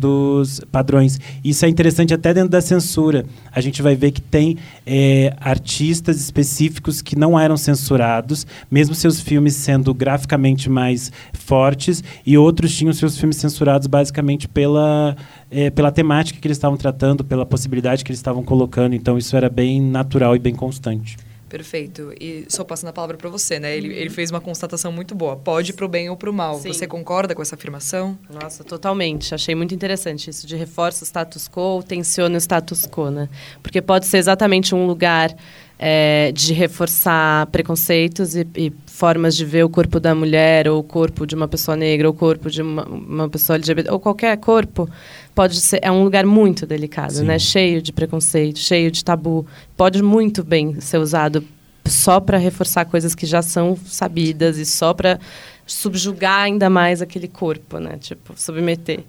determinados 0.00 0.60
padrões. 0.72 1.20
Isso 1.44 1.64
é 1.64 1.68
interessante 1.68 2.14
até 2.14 2.32
dentro 2.32 2.50
da 2.50 2.60
censura. 2.60 3.24
A 3.52 3.60
gente 3.60 3.82
vai 3.82 3.94
ver 3.94 4.10
que 4.10 4.20
tem 4.20 4.56
é, 4.86 5.34
artistas 5.40 6.20
específicos 6.20 7.02
que 7.02 7.16
não 7.16 7.38
eram 7.38 7.56
censurados, 7.56 8.46
mesmo 8.70 8.94
seus 8.94 9.20
filmes 9.20 9.54
sendo 9.54 9.92
graficamente 9.92 10.70
mais 10.70 11.12
fortes, 11.32 12.02
e 12.26 12.36
outros 12.38 12.74
tinham 12.76 12.92
seus 12.92 13.18
filmes 13.18 13.36
censurados 13.36 13.86
basicamente 13.86 14.48
pela 14.48 15.16
é, 15.50 15.68
pela 15.68 15.90
temática 15.90 16.38
que 16.40 16.46
eles 16.46 16.56
estavam 16.56 16.76
tratando, 16.76 17.24
pela 17.24 17.44
possibilidade 17.44 18.04
que 18.04 18.10
eles 18.10 18.20
estavam 18.20 18.42
colocando. 18.42 18.94
Então, 18.94 19.18
isso 19.18 19.36
era 19.36 19.50
bem 19.50 19.80
natural 19.82 20.36
e 20.36 20.38
bem 20.38 20.54
constante. 20.54 21.16
Perfeito. 21.50 22.12
E 22.18 22.46
só 22.48 22.62
passando 22.62 22.90
a 22.90 22.92
palavra 22.92 23.16
para 23.16 23.28
você, 23.28 23.58
né? 23.58 23.76
Ele, 23.76 23.92
ele 23.92 24.08
fez 24.08 24.30
uma 24.30 24.40
constatação 24.40 24.92
muito 24.92 25.16
boa. 25.16 25.34
Pode 25.34 25.72
para 25.72 25.84
o 25.84 25.88
bem 25.88 26.08
ou 26.08 26.16
para 26.16 26.30
o 26.30 26.32
mal. 26.32 26.60
Sim. 26.60 26.72
Você 26.72 26.86
concorda 26.86 27.34
com 27.34 27.42
essa 27.42 27.56
afirmação? 27.56 28.16
Nossa, 28.30 28.62
totalmente. 28.62 29.34
Achei 29.34 29.56
muito 29.56 29.74
interessante 29.74 30.30
isso 30.30 30.46
de 30.46 30.54
reforça 30.54 31.02
o 31.02 31.06
status 31.06 31.48
quo, 31.48 31.82
tensiona 31.82 32.36
o 32.36 32.40
status 32.40 32.86
quo, 32.86 33.10
né? 33.10 33.28
Porque 33.64 33.82
pode 33.82 34.06
ser 34.06 34.18
exatamente 34.18 34.76
um 34.76 34.86
lugar 34.86 35.34
é, 35.76 36.30
de 36.32 36.52
reforçar 36.52 37.46
preconceitos 37.46 38.36
e, 38.36 38.46
e, 38.54 38.72
formas 38.86 39.34
de 39.34 39.46
ver 39.46 39.64
o 39.64 39.68
corpo 39.68 39.98
da 39.98 40.14
mulher, 40.14 40.68
ou 40.68 40.78
o 40.78 40.84
corpo 40.84 41.26
de 41.26 41.34
uma 41.34 41.48
pessoa 41.48 41.74
negra, 41.74 42.06
ou 42.06 42.14
o 42.14 42.16
corpo 42.16 42.50
de 42.50 42.60
uma, 42.60 42.84
uma 42.84 43.28
pessoa 43.30 43.56
LGBT, 43.56 43.90
ou 43.90 43.98
qualquer 43.98 44.36
corpo, 44.36 44.86
pode 45.34 45.60
ser 45.60 45.80
é 45.82 45.90
um 45.90 46.02
lugar 46.02 46.24
muito 46.26 46.66
delicado, 46.66 47.12
Sim. 47.14 47.24
né? 47.24 47.38
Cheio 47.38 47.80
de 47.80 47.92
preconceito, 47.92 48.58
cheio 48.58 48.90
de 48.90 49.04
tabu. 49.04 49.46
Pode 49.76 50.02
muito 50.02 50.42
bem 50.42 50.80
ser 50.80 50.98
usado 50.98 51.44
só 51.86 52.20
para 52.20 52.38
reforçar 52.38 52.84
coisas 52.84 53.14
que 53.14 53.26
já 53.26 53.42
são 53.42 53.76
sabidas 53.86 54.58
e 54.58 54.66
só 54.66 54.94
para 54.94 55.18
subjugar 55.66 56.42
ainda 56.42 56.68
mais 56.68 57.00
aquele 57.02 57.28
corpo, 57.28 57.78
né? 57.78 57.96
Tipo, 57.98 58.34
submeter. 58.36 59.04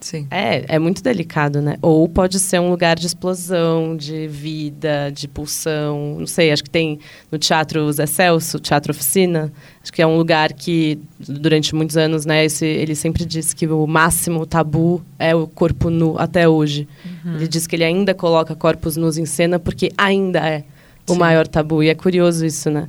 Sim. 0.00 0.26
É, 0.30 0.76
é 0.76 0.78
muito 0.78 1.02
delicado, 1.02 1.60
né? 1.60 1.76
Ou 1.82 2.08
pode 2.08 2.38
ser 2.38 2.58
um 2.58 2.70
lugar 2.70 2.96
de 2.96 3.06
explosão, 3.06 3.96
de 3.96 4.26
vida, 4.26 5.10
de 5.12 5.28
pulsão. 5.28 6.16
Não 6.18 6.26
sei, 6.26 6.50
acho 6.50 6.64
que 6.64 6.70
tem 6.70 6.98
no 7.30 7.38
Teatro 7.38 7.92
Zé 7.92 8.06
Celso, 8.06 8.58
Teatro 8.58 8.92
Oficina. 8.92 9.52
Acho 9.82 9.92
que 9.92 10.00
é 10.00 10.06
um 10.06 10.16
lugar 10.16 10.52
que, 10.52 10.98
durante 11.18 11.74
muitos 11.74 11.96
anos, 11.96 12.24
né, 12.24 12.44
esse, 12.44 12.64
ele 12.64 12.94
sempre 12.94 13.24
disse 13.24 13.54
que 13.54 13.66
o 13.66 13.86
máximo 13.86 14.46
tabu 14.46 15.02
é 15.18 15.34
o 15.34 15.46
corpo 15.46 15.90
nu, 15.90 16.18
até 16.18 16.48
hoje. 16.48 16.88
Uhum. 17.24 17.36
Ele 17.36 17.48
diz 17.48 17.66
que 17.66 17.76
ele 17.76 17.84
ainda 17.84 18.14
coloca 18.14 18.54
corpos 18.54 18.96
nus 18.96 19.18
em 19.18 19.26
cena 19.26 19.58
porque 19.58 19.92
ainda 19.98 20.40
é 20.40 20.64
o 21.06 21.12
Sim. 21.12 21.18
maior 21.18 21.46
tabu. 21.46 21.82
E 21.82 21.88
é 21.88 21.94
curioso 21.94 22.44
isso, 22.46 22.70
né? 22.70 22.88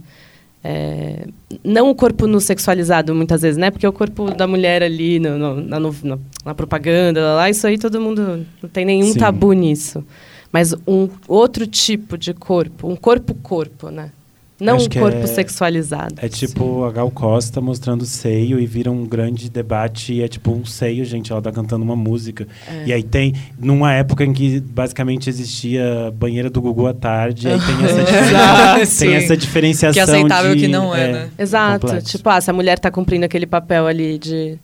É, 0.63 1.27
não 1.63 1.89
o 1.89 1.95
corpo 1.95 2.27
no 2.27 2.39
sexualizado, 2.39 3.15
muitas 3.15 3.41
vezes, 3.41 3.57
né? 3.57 3.71
Porque 3.71 3.87
o 3.87 3.93
corpo 3.93 4.31
da 4.31 4.45
mulher 4.45 4.83
ali 4.83 5.19
no, 5.19 5.37
no, 5.37 5.55
na, 5.61 5.79
no, 5.79 6.21
na, 6.45 6.53
propaganda, 6.53 7.35
lá, 7.35 7.49
isso 7.49 7.65
aí 7.65 7.79
todo 7.79 7.99
mundo 7.99 8.45
não 8.61 8.69
tem 8.69 8.85
nenhum 8.85 9.11
Sim. 9.11 9.19
tabu 9.19 9.53
nisso. 9.53 10.05
Mas 10.51 10.73
um 10.87 11.09
outro 11.27 11.65
tipo 11.65 12.17
de 12.17 12.33
corpo, 12.33 12.87
um 12.87 12.95
corpo-corpo, 12.95 13.89
né? 13.89 14.11
Não 14.61 14.77
um 14.77 14.87
corpo 14.87 15.17
é, 15.17 15.25
sexualizado. 15.27 16.13
É 16.17 16.29
tipo 16.29 16.85
a 16.85 16.91
Gal 16.91 17.09
Costa 17.09 17.59
mostrando 17.59 18.05
seio 18.05 18.59
e 18.59 18.65
vira 18.67 18.91
um 18.91 19.07
grande 19.07 19.49
debate. 19.49 20.13
E 20.13 20.21
é 20.21 20.27
tipo 20.27 20.51
um 20.51 20.63
seio, 20.63 21.03
gente. 21.03 21.31
Ela 21.31 21.41
tá 21.41 21.51
cantando 21.51 21.83
uma 21.83 21.95
música. 21.95 22.47
É. 22.67 22.85
E 22.85 22.93
aí 22.93 23.01
tem, 23.01 23.33
numa 23.59 23.91
época 23.91 24.23
em 24.23 24.31
que 24.31 24.59
basicamente 24.59 25.27
existia 25.29 26.13
banheira 26.13 26.47
do 26.47 26.61
Gugu 26.61 26.85
à 26.85 26.93
tarde, 26.93 27.47
aí 27.47 27.59
tem 27.59 27.85
essa, 27.85 28.99
tem 29.03 29.15
essa 29.15 29.35
diferenciação. 29.35 29.93
Que 29.93 29.99
é 29.99 30.03
aceitável 30.03 30.53
de, 30.53 30.61
que 30.61 30.67
não 30.67 30.93
é, 30.95 31.09
é 31.09 31.11
né? 31.11 31.29
Exato. 31.39 31.87
Complexo. 31.87 32.17
Tipo, 32.17 32.29
ah, 32.29 32.39
se 32.39 32.51
a 32.51 32.53
mulher 32.53 32.77
tá 32.77 32.91
cumprindo 32.91 33.25
aquele 33.25 33.47
papel 33.47 33.87
ali 33.87 34.19
de 34.19 34.59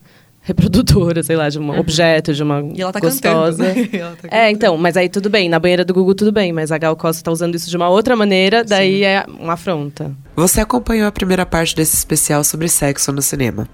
reprodutora, 0.48 1.22
sei 1.22 1.36
lá, 1.36 1.50
de 1.50 1.60
um 1.60 1.70
uhum. 1.70 1.78
objeto, 1.78 2.34
de 2.34 2.42
uma 2.42 2.62
e 2.74 2.82
ela 2.82 2.94
tá 2.94 3.02
gostosa. 3.02 3.66
Cantando, 3.66 3.82
né? 3.82 3.90
ela 4.00 4.16
tá 4.16 4.28
é, 4.32 4.50
então, 4.50 4.78
mas 4.78 4.96
aí 4.96 5.10
tudo 5.10 5.30
bem, 5.30 5.50
na 5.50 5.60
banheira 5.60 5.84
do 5.84 5.94
Google 5.94 6.16
tudo 6.16 6.32
bem, 6.32 6.54
mas 6.54 6.72
a 6.72 6.78
Gal 6.78 6.96
Costa 6.96 7.22
tá 7.22 7.30
usando 7.30 7.56
isso 7.56 7.70
de 7.70 7.76
uma 7.76 7.90
outra 7.90 8.16
maneira, 8.16 8.64
daí 8.64 9.00
Sim. 9.00 9.04
é 9.04 9.26
uma 9.28 9.54
afronta. 9.54 10.16
Você 10.38 10.62
acompanhou 10.62 11.06
a 11.06 11.12
primeira 11.12 11.46
parte 11.46 11.76
desse 11.76 11.98
especial 11.98 12.46
sobre 12.46 12.70
sexo 12.70 13.12
no 13.12 13.22
cinema. 13.22 13.68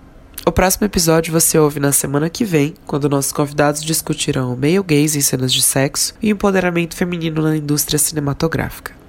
O 0.47 0.51
próximo 0.51 0.85
episódio 0.85 1.31
você 1.31 1.59
ouve 1.59 1.79
na 1.79 1.91
semana 1.91 2.27
que 2.27 2.43
vem, 2.43 2.73
quando 2.87 3.07
nossos 3.07 3.31
convidados 3.31 3.83
discutirão 3.83 4.51
o 4.51 4.57
meio 4.57 4.83
gays 4.83 5.15
em 5.15 5.21
cenas 5.21 5.53
de 5.53 5.61
sexo 5.61 6.15
e 6.21 6.31
o 6.31 6.33
empoderamento 6.33 6.95
feminino 6.95 7.43
na 7.43 7.55
indústria 7.55 7.99
cinematográfica. 7.99 9.02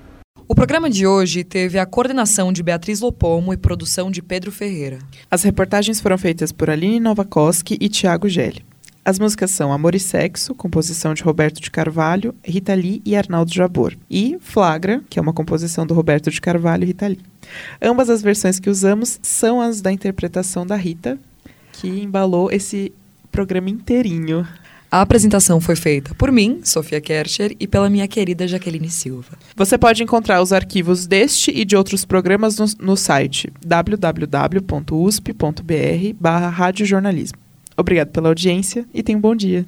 O 0.46 0.54
programa 0.54 0.90
de 0.90 1.06
hoje 1.06 1.42
teve 1.42 1.78
a 1.78 1.86
coordenação 1.86 2.52
de 2.52 2.62
Beatriz 2.62 3.00
Lopomo 3.00 3.54
e 3.54 3.56
produção 3.56 4.10
de 4.10 4.20
Pedro 4.20 4.52
Ferreira. 4.52 4.98
As 5.30 5.42
reportagens 5.42 6.02
foram 6.02 6.18
feitas 6.18 6.52
por 6.52 6.68
Aline 6.68 7.00
Novakoski 7.00 7.78
e 7.80 7.88
Tiago 7.88 8.28
Gelli. 8.28 8.62
As 9.02 9.18
músicas 9.18 9.52
são 9.52 9.72
Amor 9.72 9.94
e 9.94 9.98
Sexo, 9.98 10.54
composição 10.54 11.14
de 11.14 11.22
Roberto 11.22 11.62
de 11.62 11.70
Carvalho, 11.70 12.34
Rita 12.44 12.74
Lee 12.74 13.00
e 13.06 13.16
Arnaldo 13.16 13.54
Jabor. 13.54 13.96
E 14.10 14.36
Flagra, 14.38 15.02
que 15.08 15.18
é 15.18 15.22
uma 15.22 15.32
composição 15.32 15.86
do 15.86 15.94
Roberto 15.94 16.30
de 16.30 16.40
Carvalho 16.42 16.84
e 16.84 16.88
Rita 16.88 17.06
Lee. 17.06 17.20
Ambas 17.80 18.10
as 18.10 18.20
versões 18.20 18.58
que 18.58 18.68
usamos 18.68 19.18
são 19.22 19.62
as 19.62 19.80
da 19.80 19.90
interpretação 19.90 20.66
da 20.66 20.76
Rita, 20.76 21.18
que 21.72 21.88
embalou 21.88 22.52
esse 22.52 22.92
programa 23.32 23.70
inteirinho. 23.70 24.46
A 24.94 25.00
apresentação 25.00 25.60
foi 25.60 25.74
feita 25.74 26.14
por 26.14 26.30
mim, 26.30 26.60
Sofia 26.62 27.00
Kercher, 27.00 27.56
e 27.58 27.66
pela 27.66 27.90
minha 27.90 28.06
querida 28.06 28.46
Jaqueline 28.46 28.88
Silva. 28.88 29.36
Você 29.56 29.76
pode 29.76 30.04
encontrar 30.04 30.40
os 30.40 30.52
arquivos 30.52 31.04
deste 31.04 31.50
e 31.50 31.64
de 31.64 31.74
outros 31.74 32.04
programas 32.04 32.56
no, 32.56 32.66
no 32.78 32.96
site 32.96 33.52
www.usp.br 33.66 34.62
barra 36.16 36.48
radiojornalismo. 36.48 37.36
Obrigado 37.76 38.10
pela 38.10 38.28
audiência 38.28 38.86
e 38.94 39.02
tenha 39.02 39.18
um 39.18 39.20
bom 39.20 39.34
dia. 39.34 39.66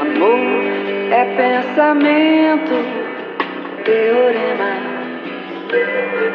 Amor 0.00 1.12
é 1.12 1.24
pensamento, 1.36 2.74
teorema 3.84 4.43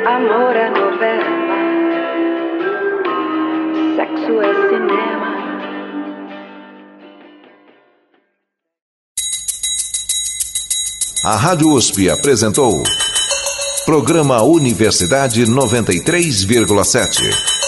Amor 0.05 0.55
é 0.55 0.69
novela, 0.69 1.25
sexo 3.97 4.41
é 4.41 4.53
cinema. 4.69 5.29
A 11.25 11.35
Rádio 11.35 11.73
USP 11.73 12.09
apresentou 12.09 12.81
Programa 13.85 14.41
Universidade 14.41 15.45
93,7. 15.45 17.58